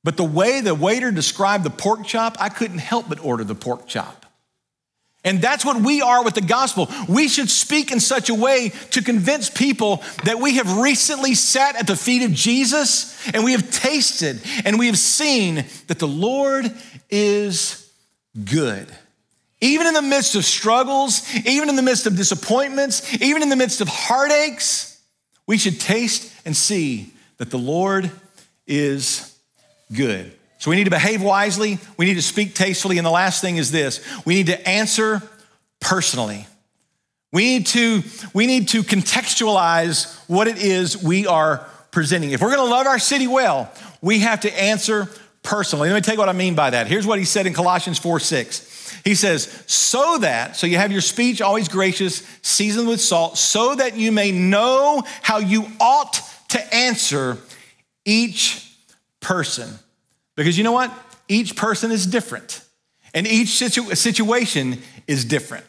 But 0.05 0.19
the 0.19 0.25
way 0.25 0.61
the 0.61 0.75
waiter 0.75 1.11
described 1.11 1.65
the 1.65 1.71
pork 1.71 2.05
chop, 2.05 2.37
I 2.39 2.51
couldn't 2.51 2.79
help 2.79 3.09
but 3.09 3.25
order 3.25 3.43
the 3.43 3.55
pork 3.55 3.89
chop. 3.89 4.27
And 5.27 5.41
that's 5.41 5.65
what 5.65 5.81
we 5.81 6.03
are 6.03 6.23
with 6.23 6.35
the 6.35 6.43
gospel. 6.43 6.91
We 7.09 7.29
should 7.29 7.49
speak 7.49 7.91
in 7.91 7.99
such 7.99 8.29
a 8.29 8.35
way 8.35 8.73
to 8.91 9.03
convince 9.03 9.49
people 9.49 10.03
that 10.25 10.39
we 10.39 10.57
have 10.57 10.77
recently 10.77 11.35
sat 11.35 11.77
at 11.77 11.87
the 11.87 11.97
feet 11.97 12.23
of 12.23 12.33
Jesus 12.33 13.17
and 13.33 13.43
we 13.43 13.53
have 13.53 13.71
tasted 13.71 14.43
and 14.67 14.79
we 14.79 14.87
have 14.87 14.99
seen 14.99 15.65
that 15.87 15.99
the 15.99 16.07
Lord 16.07 16.71
is 17.09 17.91
good. 18.45 18.87
Even 19.63 19.87
in 19.87 19.95
the 19.95 20.03
midst 20.03 20.35
of 20.35 20.45
struggles, 20.45 21.27
even 21.47 21.71
in 21.71 21.77
the 21.77 21.83
midst 21.83 22.07
of 22.07 22.17
disappointments, 22.17 23.15
even 23.23 23.43
in 23.43 23.49
the 23.49 23.57
midst 23.57 23.81
of 23.81 23.89
heartaches, 23.89 25.01
we 25.47 25.57
should 25.57 25.81
taste 25.81 26.31
and 26.45 26.55
see 26.55 27.15
that 27.39 27.51
the 27.51 27.59
Lord 27.59 28.11
is 28.67 29.34
good. 29.95 30.33
So 30.59 30.71
we 30.71 30.77
need 30.77 30.85
to 30.85 30.91
behave 30.91 31.23
wisely, 31.23 31.79
we 31.97 32.07
need 32.07 32.15
to 32.15 32.23
speak 32.23 32.55
tastefully, 32.55 32.99
and 32.99 33.07
the 33.07 33.11
last 33.11 33.41
thing 33.41 33.57
is 33.57 33.71
this 33.71 34.01
we 34.25 34.35
need 34.35 34.47
to 34.47 34.69
answer 34.69 35.23
personally. 35.81 36.47
We 37.33 37.45
need 37.45 37.67
to, 37.67 38.03
we 38.33 38.47
need 38.47 38.69
to 38.69 38.83
contextualize 38.83 40.17
what 40.29 40.47
it 40.47 40.57
is 40.57 41.03
we 41.03 41.27
are 41.27 41.67
presenting. 41.91 42.31
If 42.31 42.41
we're 42.41 42.55
gonna 42.55 42.71
love 42.71 42.87
our 42.87 42.99
city 42.99 43.27
well, 43.27 43.73
we 44.01 44.21
have 44.21 44.41
to 44.43 44.63
answer 44.63 45.09
personally. 45.43 45.89
Let 45.91 45.97
me 45.97 46.01
tell 46.01 46.15
you 46.15 46.21
what 46.21 46.29
I 46.29 46.33
mean 46.33 46.55
by 46.55 46.71
that. 46.71 46.87
Here's 46.87 47.07
what 47.07 47.19
he 47.19 47.25
said 47.25 47.47
in 47.47 47.53
Colossians 47.53 47.99
4 47.99 48.21
6. 48.21 48.71
He 49.05 49.15
says, 49.15 49.65
so 49.67 50.19
that, 50.19 50.57
so 50.57 50.67
you 50.67 50.79
have 50.79 50.93
your 50.93 51.01
speech 51.01 51.43
always 51.43 51.69
gracious, 51.69 52.27
seasoned 52.43 52.89
with 52.89 53.01
salt, 53.01 53.37
so 53.37 53.75
that 53.75 53.97
you 53.97 54.13
may 54.13 54.33
know 54.33 55.03
how 55.21 55.39
you 55.39 55.67
ought 55.79 56.21
to 56.51 56.75
answer 56.75 57.39
each 58.05 58.73
person. 59.21 59.79
Because 60.37 60.59
you 60.59 60.65
know 60.65 60.73
what? 60.73 60.93
Each 61.29 61.57
person 61.57 61.91
is 61.91 62.07
different, 62.07 62.63
and 63.15 63.27
each 63.27 63.51
situ- 63.51 63.95
situation 63.95 64.83
is 65.07 65.25
different. 65.25 65.65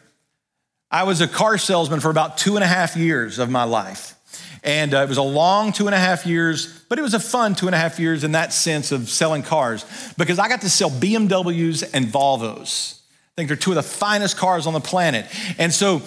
I 0.90 1.04
was 1.04 1.20
a 1.20 1.28
car 1.28 1.58
salesman 1.58 2.00
for 2.00 2.10
about 2.10 2.38
two 2.38 2.56
and 2.56 2.64
a 2.64 2.66
half 2.66 2.96
years 2.96 3.38
of 3.38 3.50
my 3.50 3.64
life. 3.64 4.14
And 4.62 4.94
uh, 4.94 4.98
it 4.98 5.08
was 5.08 5.18
a 5.18 5.22
long 5.22 5.72
two 5.72 5.86
and 5.86 5.94
a 5.94 5.98
half 5.98 6.26
years, 6.26 6.80
but 6.88 6.98
it 6.98 7.02
was 7.02 7.14
a 7.14 7.20
fun 7.20 7.54
two 7.54 7.66
and 7.66 7.74
a 7.74 7.78
half 7.78 7.98
years 7.98 8.24
in 8.24 8.32
that 8.32 8.52
sense 8.52 8.92
of 8.92 9.08
selling 9.08 9.42
cars 9.42 9.84
because 10.18 10.38
I 10.38 10.48
got 10.48 10.62
to 10.62 10.70
sell 10.70 10.90
BMWs 10.90 11.88
and 11.92 12.06
Volvos. 12.06 13.00
I 13.00 13.32
think 13.36 13.48
they're 13.48 13.56
two 13.56 13.70
of 13.70 13.76
the 13.76 13.82
finest 13.82 14.36
cars 14.36 14.66
on 14.66 14.72
the 14.72 14.80
planet. 14.80 15.26
And 15.58 15.72
so 15.72 16.02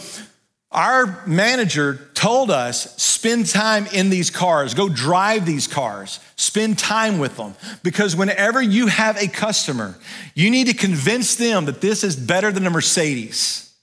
our 0.71 1.23
manager 1.25 1.99
told 2.13 2.51
us 2.51 2.95
spend 3.01 3.47
time 3.47 3.87
in 3.87 4.09
these 4.09 4.29
cars, 4.29 4.73
go 4.73 4.87
drive 4.87 5.45
these 5.45 5.67
cars, 5.67 6.19
spend 6.35 6.77
time 6.77 7.17
with 7.17 7.37
them. 7.37 7.55
Because 7.81 8.15
whenever 8.15 8.61
you 8.61 8.87
have 8.87 9.17
a 9.17 9.27
customer, 9.27 9.95
you 10.35 10.51
need 10.51 10.67
to 10.67 10.73
convince 10.73 11.35
them 11.35 11.65
that 11.65 11.81
this 11.81 12.03
is 12.03 12.15
better 12.15 12.51
than 12.51 12.67
a 12.67 12.69
Mercedes. 12.69 13.73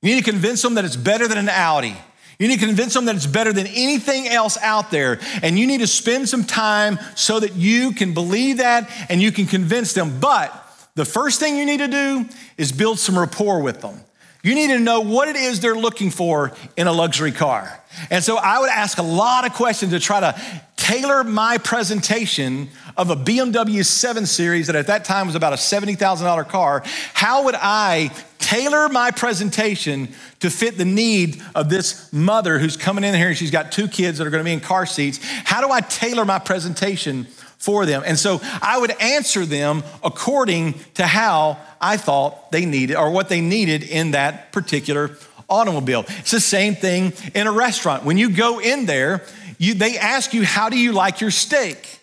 You 0.00 0.14
need 0.14 0.24
to 0.24 0.30
convince 0.30 0.62
them 0.62 0.74
that 0.74 0.84
it's 0.84 0.96
better 0.96 1.26
than 1.26 1.38
an 1.38 1.48
Audi. 1.48 1.96
You 2.38 2.48
need 2.48 2.60
to 2.60 2.66
convince 2.66 2.94
them 2.94 3.04
that 3.06 3.14
it's 3.14 3.26
better 3.26 3.52
than 3.52 3.66
anything 3.66 4.26
else 4.28 4.58
out 4.58 4.90
there. 4.90 5.20
And 5.42 5.58
you 5.58 5.66
need 5.66 5.78
to 5.78 5.86
spend 5.86 6.28
some 6.28 6.44
time 6.44 6.98
so 7.14 7.40
that 7.40 7.54
you 7.54 7.92
can 7.92 8.14
believe 8.14 8.58
that 8.58 8.90
and 9.08 9.20
you 9.20 9.32
can 9.32 9.46
convince 9.46 9.92
them. 9.92 10.18
But 10.18 10.52
the 10.94 11.04
first 11.04 11.40
thing 11.40 11.56
you 11.56 11.66
need 11.66 11.78
to 11.78 11.88
do 11.88 12.26
is 12.58 12.72
build 12.72 12.98
some 12.98 13.18
rapport 13.18 13.60
with 13.60 13.80
them. 13.80 14.00
You 14.42 14.56
need 14.56 14.68
to 14.68 14.80
know 14.80 15.00
what 15.00 15.28
it 15.28 15.36
is 15.36 15.60
they're 15.60 15.76
looking 15.76 16.10
for 16.10 16.52
in 16.76 16.88
a 16.88 16.92
luxury 16.92 17.30
car. 17.30 17.80
And 18.10 18.24
so 18.24 18.36
I 18.36 18.58
would 18.58 18.70
ask 18.70 18.98
a 18.98 19.02
lot 19.02 19.46
of 19.46 19.52
questions 19.52 19.92
to 19.92 20.00
try 20.00 20.18
to 20.18 20.40
tailor 20.76 21.22
my 21.22 21.58
presentation 21.58 22.68
of 22.96 23.10
a 23.10 23.14
BMW 23.14 23.84
7 23.84 24.26
Series 24.26 24.66
that 24.66 24.74
at 24.74 24.88
that 24.88 25.04
time 25.04 25.26
was 25.26 25.36
about 25.36 25.52
a 25.52 25.56
$70,000 25.56 26.48
car. 26.48 26.82
How 27.14 27.44
would 27.44 27.54
I 27.54 28.10
tailor 28.40 28.88
my 28.88 29.12
presentation 29.12 30.08
to 30.40 30.50
fit 30.50 30.76
the 30.76 30.84
need 30.84 31.40
of 31.54 31.68
this 31.68 32.12
mother 32.12 32.58
who's 32.58 32.76
coming 32.76 33.04
in 33.04 33.14
here 33.14 33.28
and 33.28 33.36
she's 33.36 33.52
got 33.52 33.70
two 33.70 33.86
kids 33.86 34.18
that 34.18 34.26
are 34.26 34.30
going 34.30 34.42
to 34.42 34.44
be 34.44 34.52
in 34.52 34.60
car 34.60 34.86
seats? 34.86 35.20
How 35.22 35.60
do 35.60 35.72
I 35.72 35.82
tailor 35.82 36.24
my 36.24 36.40
presentation 36.40 37.28
for 37.62 37.86
them. 37.86 38.02
And 38.04 38.18
so 38.18 38.40
I 38.60 38.76
would 38.76 38.90
answer 39.00 39.46
them 39.46 39.84
according 40.02 40.74
to 40.94 41.06
how 41.06 41.58
I 41.82 41.96
thought 41.96 42.52
they 42.52 42.64
needed 42.64 42.96
or 42.96 43.10
what 43.10 43.28
they 43.28 43.40
needed 43.40 43.82
in 43.82 44.12
that 44.12 44.52
particular 44.52 45.16
automobile. 45.48 46.04
It's 46.08 46.30
the 46.30 46.40
same 46.40 46.76
thing 46.76 47.12
in 47.34 47.46
a 47.46 47.52
restaurant. 47.52 48.04
When 48.04 48.16
you 48.16 48.30
go 48.30 48.60
in 48.60 48.86
there, 48.86 49.24
you, 49.58 49.74
they 49.74 49.98
ask 49.98 50.32
you, 50.32 50.44
How 50.44 50.68
do 50.68 50.78
you 50.78 50.92
like 50.92 51.20
your 51.20 51.30
steak? 51.30 52.00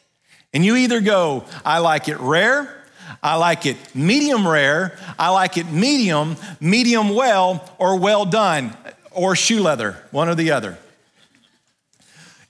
And 0.54 0.66
you 0.66 0.76
either 0.76 1.00
go, 1.00 1.46
I 1.64 1.80
like 1.80 2.08
it 2.08 2.20
rare, 2.20 2.84
I 3.22 3.36
like 3.36 3.66
it 3.66 3.78
medium 3.94 4.48
rare, 4.48 4.98
I 5.18 5.30
like 5.30 5.58
it 5.58 5.72
medium, 5.72 6.38
medium 6.60 7.10
well, 7.10 7.70
or 7.78 7.98
well 7.98 8.26
done, 8.26 8.76
or 9.12 9.36
shoe 9.36 9.62
leather, 9.62 9.96
one 10.12 10.28
or 10.28 10.36
the 10.36 10.52
other. 10.52 10.78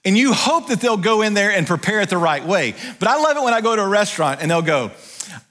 And 0.06 0.18
you 0.18 0.34
hope 0.34 0.70
that 0.70 0.80
they'll 0.80 0.98
go 0.98 1.22
in 1.22 1.34
there 1.34 1.52
and 1.52 1.68
prepare 1.68 2.00
it 2.00 2.10
the 2.10 2.18
right 2.18 2.44
way. 2.44 2.74
But 3.00 3.10
I 3.10 3.22
love 3.22 3.36
it 3.36 3.44
when 3.44 3.54
I 3.54 3.60
go 3.60 3.76
to 3.76 3.82
a 3.82 3.88
restaurant 3.88 4.42
and 4.42 4.50
they'll 4.50 4.62
go, 4.62 4.92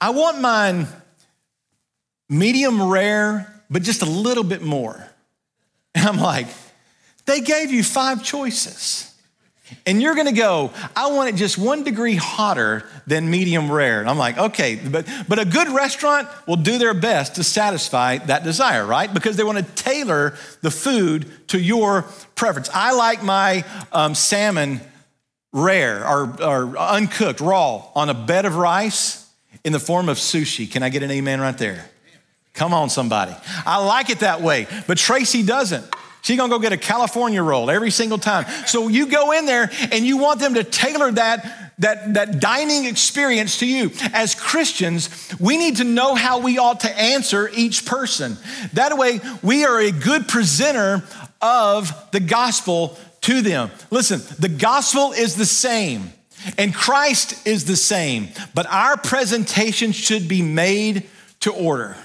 I 0.01 0.11
want 0.11 0.41
mine 0.41 0.87
medium 2.29 2.88
rare, 2.88 3.62
but 3.71 3.83
just 3.83 4.03
a 4.03 4.07
little 4.07 4.45
bit 4.45 4.62
more. 4.62 5.05
And 5.95 6.07
I'm 6.07 6.19
like, 6.19 6.47
They 7.27 7.41
gave 7.41 7.71
you 7.71 7.83
five 7.83 8.23
choices. 8.23 9.09
And 9.87 10.01
you're 10.01 10.14
gonna 10.14 10.33
go, 10.33 10.71
I 10.97 11.11
want 11.11 11.29
it 11.29 11.35
just 11.35 11.59
one 11.59 11.85
degree 11.85 12.14
hotter 12.14 12.88
than 13.07 13.31
medium 13.31 13.71
rare. 13.71 14.01
And 14.01 14.09
I'm 14.09 14.19
like, 14.19 14.38
okay, 14.38 14.77
but, 14.77 15.07
but 15.29 15.38
a 15.38 15.45
good 15.45 15.69
restaurant 15.69 16.29
will 16.47 16.57
do 16.57 16.79
their 16.79 16.95
best 16.95 17.35
to 17.35 17.45
satisfy 17.45 18.19
that 18.19 18.45
desire, 18.45 18.87
right? 18.87 19.12
Because 19.12 19.37
they 19.37 19.45
wanna 19.45 19.62
tailor 19.62 20.37
the 20.62 20.71
food 20.71 21.49
to 21.49 21.61
your 21.61 22.03
preference. 22.35 22.71
I 22.73 22.93
like 22.93 23.23
my 23.23 23.64
um, 23.93 24.14
salmon 24.14 24.81
rare 25.53 26.07
or, 26.07 26.43
or 26.43 26.79
uncooked, 26.79 27.41
raw, 27.41 27.85
on 27.95 28.09
a 28.09 28.14
bed 28.14 28.45
of 28.45 28.57
rice 28.57 29.31
in 29.64 29.73
the 29.73 29.81
form 29.81 30.09
of 30.09 30.17
sushi. 30.19 30.71
Can 30.71 30.83
I 30.83 30.88
get 30.88 31.03
an 31.03 31.11
amen 31.11 31.41
right 31.41 31.57
there? 31.59 31.91
Come 32.59 32.75
on, 32.75 32.90
somebody. 32.90 33.37
I 33.64 33.79
like 33.85 34.11
it 34.11 34.18
that 34.18 34.42
way, 34.42 34.66
but 34.88 34.99
Tracy 34.99 35.44
doesn't. 35.44 35.87
She's 36.23 36.37
gonna 36.37 36.51
go 36.51 36.59
get 36.59 36.73
a 36.73 36.77
California 36.77 37.40
roll 37.40 37.71
every 37.71 37.92
single 37.92 38.18
time. 38.18 38.47
So 38.66 38.88
you 38.88 39.07
go 39.07 39.31
in 39.31 39.47
there 39.47 39.71
and 39.92 40.05
you 40.05 40.16
want 40.16 40.40
them 40.40 40.55
to 40.55 40.64
tailor 40.64 41.12
that, 41.12 41.73
that, 41.79 42.14
that 42.14 42.40
dining 42.40 42.87
experience 42.87 43.61
to 43.61 43.66
you. 43.66 43.92
As 44.12 44.35
Christians, 44.35 45.09
we 45.38 45.57
need 45.57 45.77
to 45.77 45.85
know 45.85 46.16
how 46.16 46.40
we 46.40 46.59
ought 46.59 46.81
to 46.81 47.01
answer 47.01 47.49
each 47.55 47.87
person. 47.87 48.37
That 48.73 48.99
way, 48.99 49.21
we 49.40 49.64
are 49.64 49.79
a 49.79 49.92
good 49.92 50.27
presenter 50.27 51.05
of 51.40 51.92
the 52.11 52.21
gospel 52.21 52.99
to 53.21 53.40
them. 53.40 53.71
Listen, 53.92 54.21
the 54.40 54.49
gospel 54.49 55.12
is 55.12 55.37
the 55.37 55.47
same. 55.47 56.12
And 56.57 56.75
Christ 56.75 57.47
is 57.47 57.66
the 57.66 57.77
same, 57.77 58.29
but 58.53 58.66
our 58.66 58.97
presentation 58.97 59.92
should 59.92 60.29
be 60.29 60.42
made 60.42 61.09
to 61.40 61.53
order. 61.53 61.97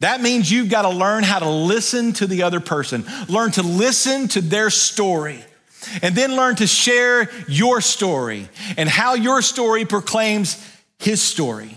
That 0.00 0.22
means 0.22 0.50
you've 0.50 0.70
got 0.70 0.82
to 0.82 0.90
learn 0.90 1.22
how 1.24 1.38
to 1.38 1.48
listen 1.48 2.12
to 2.14 2.26
the 2.26 2.42
other 2.42 2.60
person, 2.60 3.04
learn 3.28 3.50
to 3.52 3.62
listen 3.62 4.28
to 4.28 4.40
their 4.40 4.70
story, 4.70 5.44
and 6.02 6.14
then 6.14 6.36
learn 6.36 6.56
to 6.56 6.66
share 6.66 7.30
your 7.46 7.80
story 7.80 8.48
and 8.76 8.88
how 8.88 9.14
your 9.14 9.42
story 9.42 9.84
proclaims 9.84 10.66
his 10.98 11.20
story. 11.22 11.76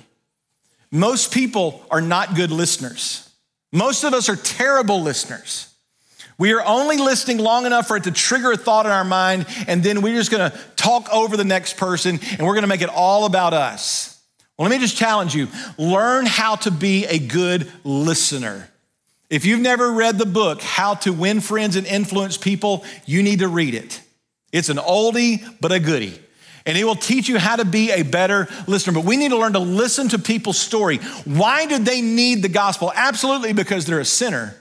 Most 0.92 1.34
people 1.34 1.86
are 1.92 2.02
not 2.02 2.36
good 2.36 2.52
listeners. 2.52 3.30
Most 3.72 4.04
of 4.04 4.14
us 4.14 4.30
are 4.30 4.36
terrible 4.36 5.02
listeners. 5.02 5.74
We 6.38 6.54
are 6.54 6.64
only 6.66 6.98
listening 6.98 7.40
long 7.40 7.66
enough 7.66 7.88
for 7.88 7.98
it 7.98 8.04
to 8.04 8.12
trigger 8.12 8.52
a 8.52 8.58
thought 8.58 8.86
in 8.86 8.92
our 8.92 9.04
mind, 9.04 9.46
and 9.68 9.84
then 9.84 10.02
we're 10.02 10.16
just 10.16 10.32
gonna 10.32 10.54
talk 10.76 11.08
over 11.12 11.36
the 11.38 11.44
next 11.44 11.78
person 11.78 12.20
and 12.38 12.48
we're 12.48 12.56
gonna 12.56 12.68
make 12.68 12.82
it 12.82 12.90
all 12.90 13.26
about 13.26 13.54
us. 13.54 14.13
Well, 14.58 14.70
let 14.70 14.76
me 14.76 14.80
just 14.80 14.98
challenge 14.98 15.34
you 15.34 15.48
learn 15.78 16.26
how 16.26 16.56
to 16.58 16.72
be 16.72 17.06
a 17.06 17.18
good 17.18 17.72
listener. 17.84 18.70
If 19.30 19.46
you've 19.46 19.62
never 19.62 19.92
read 19.92 20.20
the 20.20 20.28
book, 20.28 20.62
How 20.62 20.94
to 20.96 21.12
Win 21.12 21.42
Friends 21.42 21.76
and 21.76 21.88
Influence 21.88 22.38
People, 22.38 22.86
you 23.08 23.24
need 23.24 23.40
to 23.40 23.48
read 23.48 23.74
it. 23.74 24.00
It's 24.52 24.70
an 24.70 24.78
oldie, 24.78 25.44
but 25.60 25.72
a 25.72 25.80
goodie. 25.80 26.20
And 26.68 26.78
it 26.78 26.84
will 26.84 26.96
teach 26.96 27.28
you 27.28 27.40
how 27.40 27.56
to 27.56 27.66
be 27.66 27.92
a 27.92 28.04
better 28.04 28.48
listener. 28.68 28.94
But 28.94 29.06
we 29.06 29.18
need 29.18 29.30
to 29.30 29.38
learn 29.38 29.54
to 29.54 29.60
listen 29.60 30.10
to 30.10 30.20
people's 30.20 30.60
story. 30.60 30.98
Why 31.26 31.66
do 31.66 31.80
they 31.80 32.02
need 32.02 32.44
the 32.44 32.50
gospel? 32.50 32.92
Absolutely 32.96 33.54
because 33.54 33.86
they're 33.86 34.00
a 34.00 34.06
sinner. 34.06 34.56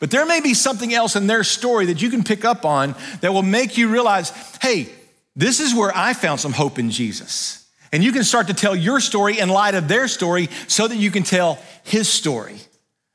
But 0.00 0.10
there 0.10 0.26
may 0.26 0.40
be 0.40 0.52
something 0.52 0.92
else 0.92 1.14
in 1.14 1.28
their 1.28 1.44
story 1.44 1.86
that 1.86 2.02
you 2.02 2.10
can 2.10 2.24
pick 2.24 2.44
up 2.44 2.64
on 2.64 2.96
that 3.20 3.32
will 3.32 3.42
make 3.42 3.78
you 3.78 3.88
realize 3.88 4.30
hey, 4.60 4.88
this 5.36 5.60
is 5.60 5.74
where 5.74 5.92
I 5.96 6.12
found 6.12 6.40
some 6.40 6.52
hope 6.52 6.78
in 6.78 6.90
Jesus. 6.90 7.61
And 7.92 8.02
you 8.02 8.12
can 8.12 8.24
start 8.24 8.46
to 8.46 8.54
tell 8.54 8.74
your 8.74 9.00
story 9.00 9.38
in 9.38 9.50
light 9.50 9.74
of 9.74 9.86
their 9.86 10.08
story 10.08 10.48
so 10.66 10.88
that 10.88 10.96
you 10.96 11.10
can 11.10 11.22
tell 11.22 11.58
his 11.84 12.08
story 12.08 12.56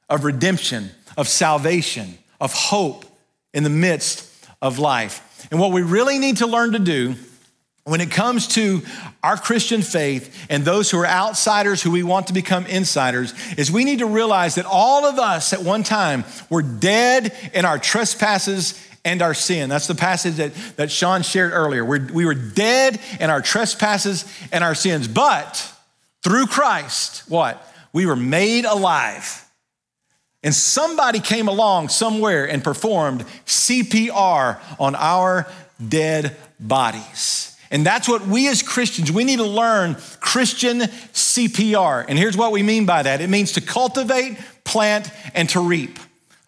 of 0.07 0.23
redemption, 0.23 0.91
of 1.17 1.27
salvation, 1.27 2.17
of 2.39 2.53
hope 2.53 3.05
in 3.53 3.63
the 3.63 3.69
midst 3.69 4.31
of 4.61 4.77
life. 4.77 5.47
And 5.51 5.59
what 5.59 5.71
we 5.71 5.81
really 5.81 6.19
need 6.19 6.37
to 6.37 6.47
learn 6.47 6.73
to 6.73 6.79
do 6.79 7.15
when 7.85 8.01
it 8.01 8.11
comes 8.11 8.47
to 8.49 8.81
our 9.23 9.37
Christian 9.37 9.81
faith 9.81 10.45
and 10.49 10.63
those 10.63 10.91
who 10.91 10.99
are 10.99 11.07
outsiders 11.07 11.81
who 11.81 11.89
we 11.89 12.03
want 12.03 12.27
to 12.27 12.33
become 12.33 12.65
insiders 12.65 13.33
is 13.57 13.71
we 13.71 13.85
need 13.85 13.99
to 13.99 14.05
realize 14.05 14.55
that 14.55 14.65
all 14.65 15.05
of 15.05 15.17
us 15.17 15.53
at 15.53 15.63
one 15.63 15.83
time 15.83 16.25
were 16.49 16.61
dead 16.61 17.33
in 17.53 17.65
our 17.65 17.79
trespasses 17.79 18.79
and 19.08 19.22
our 19.22 19.34
sin. 19.34 19.70
That's 19.70 19.88
the 19.88 19.96
passage 19.96 20.36
that, 20.36 20.54
that 20.76 20.91
Sean 20.91 21.22
shared 21.22 21.54
earlier. 21.54 21.86
We're, 21.86 22.06
we 22.12 22.26
were 22.26 22.34
dead 22.34 23.00
in 23.22 23.30
our 23.30 23.41
trespasses 23.41 24.26
and 24.52 24.65
our 24.65 24.76
sins, 24.76 25.08
but 25.08 25.74
through 26.24 26.48
Christ, 26.48 27.24
what? 27.30 27.65
We 27.93 28.06
were 28.06 28.17
made 28.17 28.65
alive. 28.65 29.46
And 30.43 30.54
somebody 30.54 31.22
came 31.22 31.48
along 31.48 31.88
somewhere 31.88 32.50
and 32.50 32.62
performed 32.62 33.22
CPR 33.46 34.60
on 34.78 34.93
our 34.96 35.48
dead 35.88 36.36
bodies. 36.60 37.58
And 37.72 37.86
that's 37.86 38.10
what 38.10 38.28
we 38.28 38.50
as 38.50 38.62
Christians, 38.62 39.10
we 39.10 39.24
need 39.24 39.38
to 39.38 39.48
learn 39.48 39.96
Christian 40.20 40.80
CPR. 40.80 42.06
And 42.08 42.20
here's 42.20 42.36
what 42.36 42.52
we 42.52 42.62
mean 42.62 42.86
by 42.86 43.04
that 43.04 43.22
it 43.22 43.30
means 43.30 43.54
to 43.54 43.62
cultivate, 43.62 44.38
plant, 44.65 45.10
and 45.34 45.50
to 45.50 45.62
reap. 45.62 45.98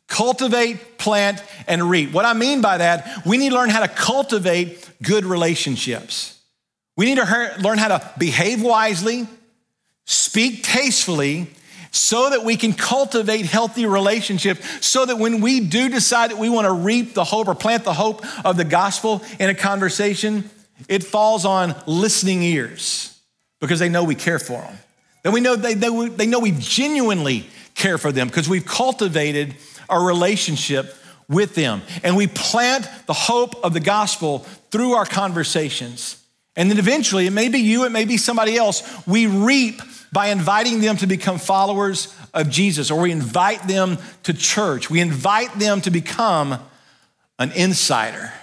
Cultivate, 0.07 0.77
plant, 0.99 1.43
and 1.67 1.89
reap. 1.89 2.11
What 2.11 2.25
I 2.25 2.33
mean 2.33 2.61
by 2.61 2.77
that, 2.77 3.25
we 3.25 3.37
need 3.37 3.49
to 3.49 3.55
learn 3.55 3.69
how 3.69 3.79
to 3.79 3.87
cultivate 3.87 4.87
good 5.01 5.25
relationships. 5.25 6.39
We 6.95 7.05
need 7.05 7.17
to 7.17 7.55
learn 7.59 7.77
how 7.77 7.87
to 7.97 8.11
behave 8.17 8.61
wisely, 8.61 9.25
speak 10.05 10.63
tastefully, 10.63 11.47
so 11.91 12.29
that 12.29 12.43
we 12.43 12.55
can 12.55 12.73
cultivate 12.73 13.45
healthy 13.45 13.85
relationships, 13.85 14.85
so 14.85 15.05
that 15.05 15.17
when 15.17 15.41
we 15.41 15.59
do 15.59 15.89
decide 15.89 16.31
that 16.31 16.37
we 16.37 16.49
want 16.49 16.65
to 16.65 16.73
reap 16.73 17.13
the 17.13 17.23
hope 17.23 17.47
or 17.47 17.55
plant 17.55 17.83
the 17.83 17.93
hope 17.93 18.23
of 18.45 18.57
the 18.57 18.63
gospel 18.63 19.23
in 19.39 19.49
a 19.49 19.55
conversation, 19.55 20.49
it 20.87 21.03
falls 21.03 21.45
on 21.45 21.75
listening 21.87 22.43
ears 22.43 23.19
because 23.59 23.79
they 23.79 23.89
know 23.89 24.03
we 24.03 24.15
care 24.15 24.39
for 24.39 24.61
them. 24.61 24.77
That 25.23 25.33
we 25.33 25.41
know 25.41 25.55
they, 25.55 25.73
they, 25.73 26.07
they 26.09 26.27
know 26.27 26.39
we 26.39 26.51
genuinely 26.51 27.47
care 27.75 27.97
for 27.97 28.11
them 28.11 28.27
because 28.27 28.47
we've 28.47 28.65
cultivated 28.65 29.55
our 29.89 30.05
relationship 30.05 30.95
with 31.27 31.55
them. 31.55 31.81
And 32.03 32.15
we 32.15 32.27
plant 32.27 32.89
the 33.05 33.13
hope 33.13 33.63
of 33.63 33.73
the 33.73 33.79
gospel 33.79 34.39
through 34.71 34.93
our 34.93 35.05
conversations. 35.05 36.21
And 36.55 36.69
then 36.69 36.79
eventually, 36.79 37.27
it 37.27 37.31
may 37.31 37.47
be 37.47 37.59
you, 37.59 37.85
it 37.85 37.91
may 37.91 38.05
be 38.05 38.17
somebody 38.17 38.57
else, 38.57 38.83
we 39.07 39.27
reap 39.27 39.81
by 40.11 40.27
inviting 40.27 40.81
them 40.81 40.97
to 40.97 41.07
become 41.07 41.37
followers 41.37 42.13
of 42.33 42.49
Jesus, 42.49 42.91
or 42.91 43.01
we 43.01 43.11
invite 43.11 43.67
them 43.67 43.97
to 44.23 44.33
church. 44.33 44.89
We 44.89 44.99
invite 44.99 45.53
them 45.59 45.81
to 45.81 45.91
become 45.91 46.59
an 47.37 47.51
insider. 47.51 48.33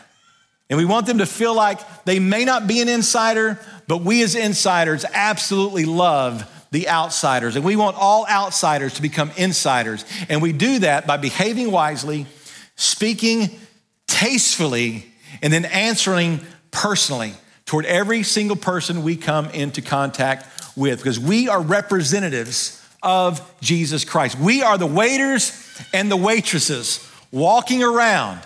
And 0.70 0.78
we 0.78 0.84
want 0.84 1.06
them 1.06 1.18
to 1.18 1.26
feel 1.26 1.54
like 1.54 2.04
they 2.04 2.18
may 2.18 2.44
not 2.44 2.66
be 2.66 2.80
an 2.80 2.88
insider, 2.88 3.60
but 3.86 4.02
we 4.02 4.22
as 4.22 4.34
insiders 4.34 5.04
absolutely 5.12 5.84
love 5.84 6.50
the 6.76 6.90
outsiders. 6.90 7.56
And 7.56 7.64
we 7.64 7.74
want 7.74 7.96
all 7.96 8.26
outsiders 8.26 8.92
to 8.94 9.02
become 9.02 9.30
insiders. 9.38 10.04
And 10.28 10.42
we 10.42 10.52
do 10.52 10.80
that 10.80 11.06
by 11.06 11.16
behaving 11.16 11.70
wisely, 11.70 12.26
speaking 12.74 13.58
tastefully, 14.06 15.06
and 15.40 15.50
then 15.50 15.64
answering 15.64 16.40
personally 16.70 17.32
toward 17.64 17.86
every 17.86 18.22
single 18.22 18.56
person 18.58 19.02
we 19.02 19.16
come 19.16 19.48
into 19.50 19.80
contact 19.80 20.76
with 20.76 20.98
because 20.98 21.18
we 21.18 21.48
are 21.48 21.62
representatives 21.62 22.86
of 23.02 23.40
Jesus 23.62 24.04
Christ. 24.04 24.38
We 24.38 24.62
are 24.62 24.76
the 24.76 24.86
waiters 24.86 25.58
and 25.94 26.10
the 26.10 26.16
waitresses 26.18 27.10
walking 27.32 27.82
around 27.82 28.42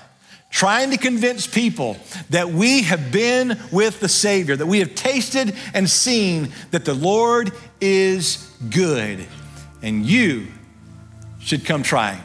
trying 0.51 0.91
to 0.91 0.97
convince 0.97 1.47
people 1.47 1.97
that 2.31 2.49
we 2.49 2.83
have 2.83 3.13
been 3.13 3.59
with 3.71 4.01
the 4.01 4.09
Savior, 4.09 4.57
that 4.57 4.67
we 4.67 4.81
have 4.81 4.95
tasted 4.95 5.55
and 5.73 5.89
seen 5.89 6.53
that 6.73 6.85
the 6.85 6.95
Lord 6.95 7.53
is 7.81 8.55
good, 8.71 9.27
and 9.83 10.05
you 10.05 10.49
should 11.41 11.65
come 11.65 11.83
try. 11.83 12.21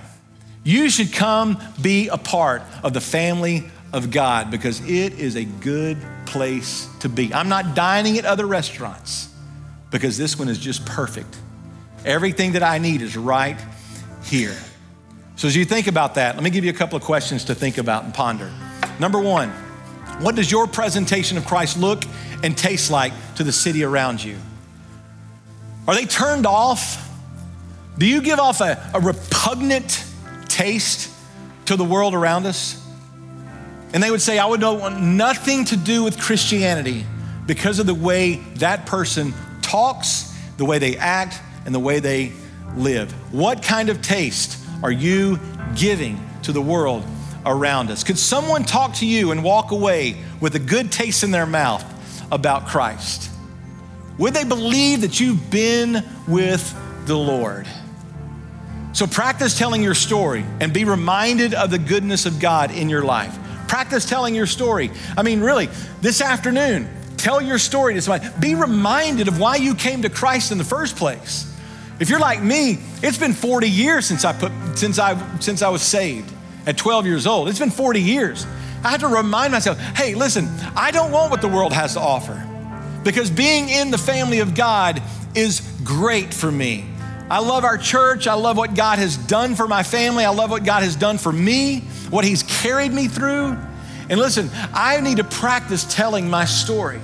You 0.63 0.89
should 0.89 1.13
come 1.13 1.61
be 1.81 2.07
a 2.07 2.17
part 2.17 2.63
of 2.83 2.93
the 2.93 3.01
family 3.01 3.63
of 3.93 4.11
God 4.11 4.51
because 4.51 4.81
it 4.81 5.13
is 5.13 5.35
a 5.35 5.45
good 5.45 5.97
place 6.25 6.89
to 6.99 7.09
be. 7.09 7.33
I'm 7.33 7.49
not 7.49 7.75
dining 7.75 8.17
at 8.17 8.25
other 8.25 8.45
restaurants 8.45 9.29
because 9.91 10.17
this 10.17 10.37
one 10.37 10.49
is 10.49 10.57
just 10.57 10.85
perfect. 10.85 11.37
Everything 12.03 12.53
that 12.53 12.63
I 12.63 12.77
need 12.77 13.01
is 13.01 13.15
right 13.15 13.57
here. 14.23 14.55
So, 15.37 15.47
as 15.47 15.55
you 15.55 15.65
think 15.65 15.87
about 15.87 16.15
that, 16.15 16.35
let 16.35 16.43
me 16.43 16.49
give 16.49 16.63
you 16.63 16.71
a 16.71 16.75
couple 16.75 16.97
of 16.97 17.03
questions 17.03 17.45
to 17.45 17.55
think 17.55 17.77
about 17.77 18.03
and 18.03 18.13
ponder. 18.13 18.51
Number 18.99 19.19
one, 19.19 19.49
what 20.19 20.35
does 20.35 20.49
your 20.49 20.65
presentation 20.65 21.37
of 21.37 21.45
Christ 21.45 21.77
look 21.77 22.03
and 22.43 22.57
taste 22.57 22.89
like 22.89 23.13
to 23.35 23.43
the 23.43 23.51
city 23.51 23.83
around 23.83 24.23
you? 24.23 24.37
Are 25.87 25.95
they 25.95 26.05
turned 26.05 26.45
off? 26.45 27.01
Do 27.97 28.05
you 28.05 28.21
give 28.21 28.39
off 28.39 28.61
a, 28.61 28.91
a 28.93 28.99
repugnant 28.99 30.03
taste 30.47 31.11
to 31.65 31.75
the 31.75 31.85
world 31.85 32.13
around 32.13 32.45
us? 32.45 32.81
And 33.93 34.03
they 34.03 34.11
would 34.11 34.21
say, 34.21 34.39
I 34.39 34.45
would 34.45 34.61
want 34.61 35.01
nothing 35.01 35.65
to 35.65 35.77
do 35.77 36.03
with 36.03 36.19
Christianity 36.19 37.05
because 37.45 37.79
of 37.79 37.85
the 37.85 37.93
way 37.93 38.35
that 38.55 38.85
person 38.85 39.33
talks, 39.61 40.33
the 40.57 40.65
way 40.65 40.79
they 40.79 40.97
act, 40.97 41.39
and 41.65 41.73
the 41.73 41.79
way 41.79 41.99
they 41.99 42.33
live. 42.75 43.11
What 43.33 43.63
kind 43.63 43.89
of 43.89 44.01
taste 44.01 44.59
are 44.83 44.91
you 44.91 45.39
giving 45.75 46.19
to 46.43 46.51
the 46.51 46.61
world 46.61 47.05
around 47.45 47.89
us? 47.89 48.03
Could 48.03 48.17
someone 48.17 48.63
talk 48.63 48.95
to 48.95 49.05
you 49.05 49.31
and 49.31 49.43
walk 49.43 49.71
away 49.71 50.17
with 50.41 50.55
a 50.55 50.59
good 50.59 50.91
taste 50.91 51.23
in 51.23 51.31
their 51.31 51.45
mouth 51.45 51.83
about 52.31 52.67
Christ? 52.67 53.31
Would 54.17 54.33
they 54.33 54.43
believe 54.43 55.01
that 55.01 55.19
you've 55.19 55.49
been 55.49 56.03
with 56.27 56.75
the 57.05 57.17
Lord? 57.17 57.67
So 58.93 59.07
practice 59.07 59.57
telling 59.57 59.83
your 59.83 59.93
story 59.93 60.45
and 60.61 60.73
be 60.73 60.85
reminded 60.85 61.53
of 61.53 61.69
the 61.69 61.77
goodness 61.77 62.25
of 62.25 62.39
God 62.39 62.71
in 62.71 62.87
your 62.87 63.03
life. 63.03 63.37
Practice 63.67 64.05
telling 64.05 64.33
your 64.33 64.45
story. 64.45 64.89
I 65.17 65.23
mean, 65.23 65.41
really, 65.41 65.67
this 65.99 66.21
afternoon, 66.21 66.87
tell 67.17 67.41
your 67.41 67.57
story 67.57 67.95
to 67.95 68.01
somebody. 68.01 68.29
Be 68.39 68.55
reminded 68.55 69.27
of 69.27 69.37
why 69.37 69.57
you 69.57 69.75
came 69.75 70.03
to 70.03 70.09
Christ 70.09 70.53
in 70.53 70.57
the 70.57 70.63
first 70.63 70.95
place. 70.95 71.51
If 71.99 72.09
you're 72.09 72.19
like 72.19 72.41
me, 72.41 72.79
it's 73.03 73.17
been 73.17 73.33
40 73.33 73.69
years 73.69 74.05
since 74.05 74.23
I 74.23 74.31
put 74.31 74.51
since 74.77 74.97
I 74.97 75.39
since 75.39 75.61
I 75.61 75.69
was 75.69 75.81
saved 75.81 76.31
at 76.65 76.77
12 76.77 77.05
years 77.05 77.27
old. 77.27 77.49
It's 77.49 77.59
been 77.59 77.71
40 77.71 78.01
years. 78.01 78.45
I 78.83 78.91
had 78.91 78.99
to 79.01 79.07
remind 79.07 79.51
myself, 79.51 79.79
hey, 79.79 80.15
listen, 80.15 80.47
I 80.75 80.91
don't 80.91 81.11
want 81.11 81.31
what 81.31 81.41
the 81.41 81.47
world 81.47 81.73
has 81.73 81.95
to 81.95 81.99
offer. 81.99 82.47
Because 83.05 83.29
being 83.29 83.69
in 83.69 83.91
the 83.91 83.97
family 83.97 84.39
of 84.39 84.55
God 84.55 85.01
is 85.35 85.61
great 85.83 86.33
for 86.33 86.51
me. 86.51 86.85
I 87.29 87.39
love 87.39 87.63
our 87.63 87.77
church. 87.77 88.27
I 88.27 88.33
love 88.33 88.57
what 88.57 88.73
God 88.73 88.97
has 88.97 89.15
done 89.15 89.55
for 89.55 89.67
my 89.67 89.83
family. 89.83 90.25
I 90.25 90.31
love 90.31 90.49
what 90.49 90.65
God 90.65 90.81
has 90.83 90.95
done 90.95 91.19
for 91.19 91.31
me, 91.31 91.81
what 92.09 92.25
He's 92.25 92.43
carried 92.43 92.91
me 92.91 93.07
through. 93.07 93.57
And 94.09 94.19
listen, 94.19 94.49
I 94.73 94.99
need 95.01 95.17
to 95.17 95.23
practice 95.23 95.85
telling 95.95 96.29
my 96.29 96.45
story 96.45 96.99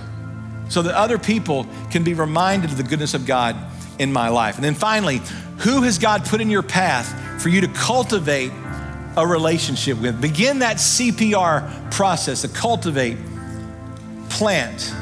so 0.70 0.82
that 0.82 0.96
other 0.96 1.20
people 1.20 1.68
can 1.92 2.04
be 2.04 2.16
reminded 2.16 2.72
of 2.72 2.78
the 2.78 2.84
goodness 2.84 3.14
of 3.14 3.28
God 3.28 3.56
in 4.00 4.12
my 4.12 4.30
life. 4.30 4.56
And 4.56 4.64
then 4.64 4.76
finally, 4.76 5.22
who 5.60 5.84
has 5.84 6.00
God 6.00 6.26
put 6.26 6.42
in 6.42 6.50
your 6.50 6.64
path 6.64 7.42
for 7.42 7.50
you 7.50 7.62
to 7.62 7.68
cultivate 7.68 8.52
a 9.18 9.26
relationship 9.26 10.00
with? 10.00 10.20
Begin 10.20 10.60
that 10.60 10.78
CPR 10.78 11.92
process 11.92 12.42
to 12.42 12.48
cultivate, 12.48 13.18
plant, 14.30 14.94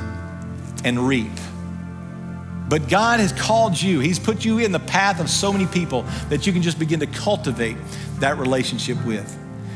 and 0.83 1.07
reap. 1.07 1.31
But 2.67 2.87
God 2.87 3.19
has 3.19 3.31
called 3.31 3.81
you, 3.81 3.99
He's 3.99 4.19
put 4.19 4.45
you 4.45 4.59
in 4.59 4.71
the 4.71 4.79
path 4.79 5.19
of 5.19 5.29
so 5.29 5.51
many 5.51 5.65
people 5.65 6.03
that 6.29 6.45
you 6.45 6.53
can 6.53 6.61
just 6.61 6.77
begin 6.77 6.99
to 6.99 7.07
cultivate 7.07 7.77
that 8.19 8.37
relationship 8.37 9.03
with. 9.05 9.35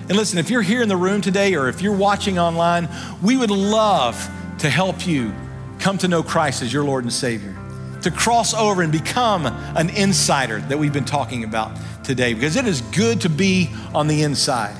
And 0.09 0.17
listen, 0.17 0.37
if 0.37 0.49
you're 0.49 0.61
here 0.61 0.81
in 0.81 0.89
the 0.89 0.97
room 0.97 1.21
today 1.21 1.55
or 1.55 1.69
if 1.69 1.81
you're 1.81 1.95
watching 1.95 2.37
online, 2.37 2.87
we 3.23 3.37
would 3.37 3.49
love 3.49 4.29
to 4.59 4.69
help 4.69 5.07
you 5.07 5.33
come 5.79 5.97
to 5.97 6.07
know 6.07 6.21
Christ 6.21 6.61
as 6.61 6.71
your 6.71 6.83
Lord 6.83 7.03
and 7.03 7.11
Savior, 7.11 7.55
to 8.03 8.11
cross 8.11 8.53
over 8.53 8.81
and 8.81 8.91
become 8.91 9.45
an 9.45 9.89
insider 9.89 10.59
that 10.59 10.77
we've 10.77 10.93
been 10.93 11.05
talking 11.05 11.43
about 11.43 11.75
today, 12.03 12.33
because 12.33 12.57
it 12.57 12.67
is 12.67 12.81
good 12.81 13.21
to 13.21 13.29
be 13.29 13.69
on 13.93 14.07
the 14.07 14.23
inside. 14.23 14.75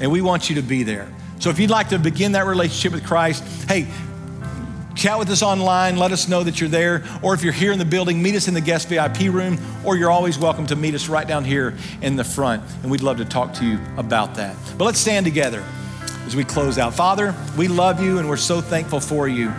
And 0.00 0.10
we 0.10 0.22
want 0.22 0.48
you 0.48 0.56
to 0.56 0.62
be 0.62 0.84
there. 0.84 1.12
So 1.38 1.50
if 1.50 1.58
you'd 1.58 1.70
like 1.70 1.88
to 1.90 1.98
begin 1.98 2.32
that 2.32 2.46
relationship 2.46 2.92
with 2.92 3.04
Christ, 3.04 3.44
hey, 3.68 3.86
Chat 4.96 5.18
with 5.18 5.28
us 5.28 5.42
online, 5.42 5.98
let 5.98 6.10
us 6.10 6.26
know 6.26 6.42
that 6.42 6.58
you're 6.58 6.70
there. 6.70 7.04
Or 7.20 7.34
if 7.34 7.44
you're 7.44 7.52
here 7.52 7.70
in 7.70 7.78
the 7.78 7.84
building, 7.84 8.22
meet 8.22 8.34
us 8.34 8.48
in 8.48 8.54
the 8.54 8.62
guest 8.62 8.88
VIP 8.88 9.30
room, 9.30 9.58
or 9.84 9.94
you're 9.94 10.10
always 10.10 10.38
welcome 10.38 10.66
to 10.68 10.76
meet 10.76 10.94
us 10.94 11.06
right 11.10 11.28
down 11.28 11.44
here 11.44 11.74
in 12.00 12.16
the 12.16 12.24
front. 12.24 12.62
And 12.82 12.90
we'd 12.90 13.02
love 13.02 13.18
to 13.18 13.26
talk 13.26 13.52
to 13.54 13.66
you 13.66 13.78
about 13.98 14.36
that. 14.36 14.56
But 14.78 14.86
let's 14.86 14.98
stand 14.98 15.26
together 15.26 15.62
as 16.24 16.34
we 16.34 16.44
close 16.44 16.78
out. 16.78 16.94
Father, 16.94 17.34
we 17.58 17.68
love 17.68 18.02
you 18.02 18.18
and 18.18 18.26
we're 18.26 18.38
so 18.38 18.62
thankful 18.62 18.98
for 18.98 19.28
you. 19.28 19.52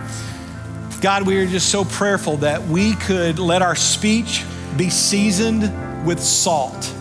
God, 1.02 1.28
we 1.28 1.38
are 1.38 1.45
just 1.45 1.69
so 1.69 1.86
prayerful 1.86 2.38
that 2.38 2.63
we 2.63 2.95
could 2.95 3.38
let 3.38 3.62
our 3.62 3.76
speech 3.76 4.43
be 4.76 4.89
seasoned 4.89 5.71
with 6.04 6.19
salt. 6.19 6.91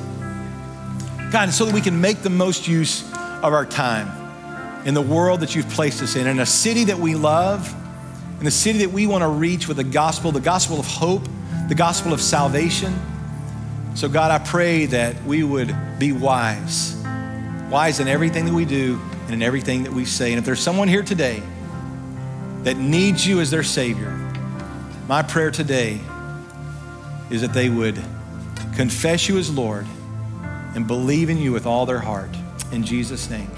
God, 1.33 1.51
so 1.55 1.65
that 1.65 1.73
we 1.73 1.81
can 1.81 2.03
make 2.03 2.21
the 2.21 2.29
most 2.29 2.69
use 2.69 3.03
of 3.15 3.55
our 3.55 3.65
time 3.65 4.11
in 4.87 4.93
the 4.93 5.01
world 5.01 5.41
that 5.41 5.55
you've 5.55 5.69
placed 5.71 6.03
us 6.03 6.17
in, 6.17 6.27
in 6.27 6.39
a 6.39 6.47
city 6.47 6.85
that 6.85 6.99
we 6.99 7.15
love 7.15 7.75
in 8.39 8.45
the 8.45 8.51
city 8.51 8.81
that 8.81 8.91
we 8.91 9.07
want 9.07 9.23
to 9.23 9.29
reach 9.29 9.67
with 9.67 9.79
the 9.79 9.85
gospel, 9.85 10.31
the 10.33 10.41
gospel 10.41 10.79
of 10.79 10.87
hope, 10.87 11.23
the 11.69 11.75
gospel 11.75 12.13
of 12.13 12.21
salvation. 12.21 12.95
So, 13.95 14.09
God, 14.09 14.31
I 14.31 14.45
pray 14.45 14.87
that 14.87 15.23
we 15.25 15.43
would 15.43 15.75
be 15.99 16.13
wise, 16.13 16.95
wise 17.71 17.99
in 17.99 18.09
everything 18.09 18.45
that 18.45 18.53
we 18.53 18.67
do 18.67 19.01
and 19.25 19.35
in 19.35 19.43
everything 19.43 19.85
that 19.85 19.93
we 19.93 20.05
say. 20.05 20.33
And 20.33 20.39
if 20.39 20.45
there's 20.45 20.61
someone 20.61 20.89
here 20.89 21.03
today 21.03 21.43
that 22.63 22.77
needs 22.77 23.27
you 23.27 23.41
as 23.41 23.51
their 23.51 23.63
Savior, 23.63 24.11
my 25.09 25.23
prayer 25.23 25.51
today 25.51 26.01
is 27.31 27.41
that 27.41 27.55
they 27.55 27.71
would 27.71 28.01
confess 28.75 29.29
you 29.29 29.39
as 29.39 29.51
Lord 29.51 29.87
and 30.75 30.87
believe 30.87 31.31
in 31.31 31.39
you 31.39 31.53
with 31.53 31.65
all 31.65 31.87
their 31.87 32.01
heart. 32.01 32.31
In 32.71 32.85
Jesus' 32.85 33.31
name. 33.31 33.51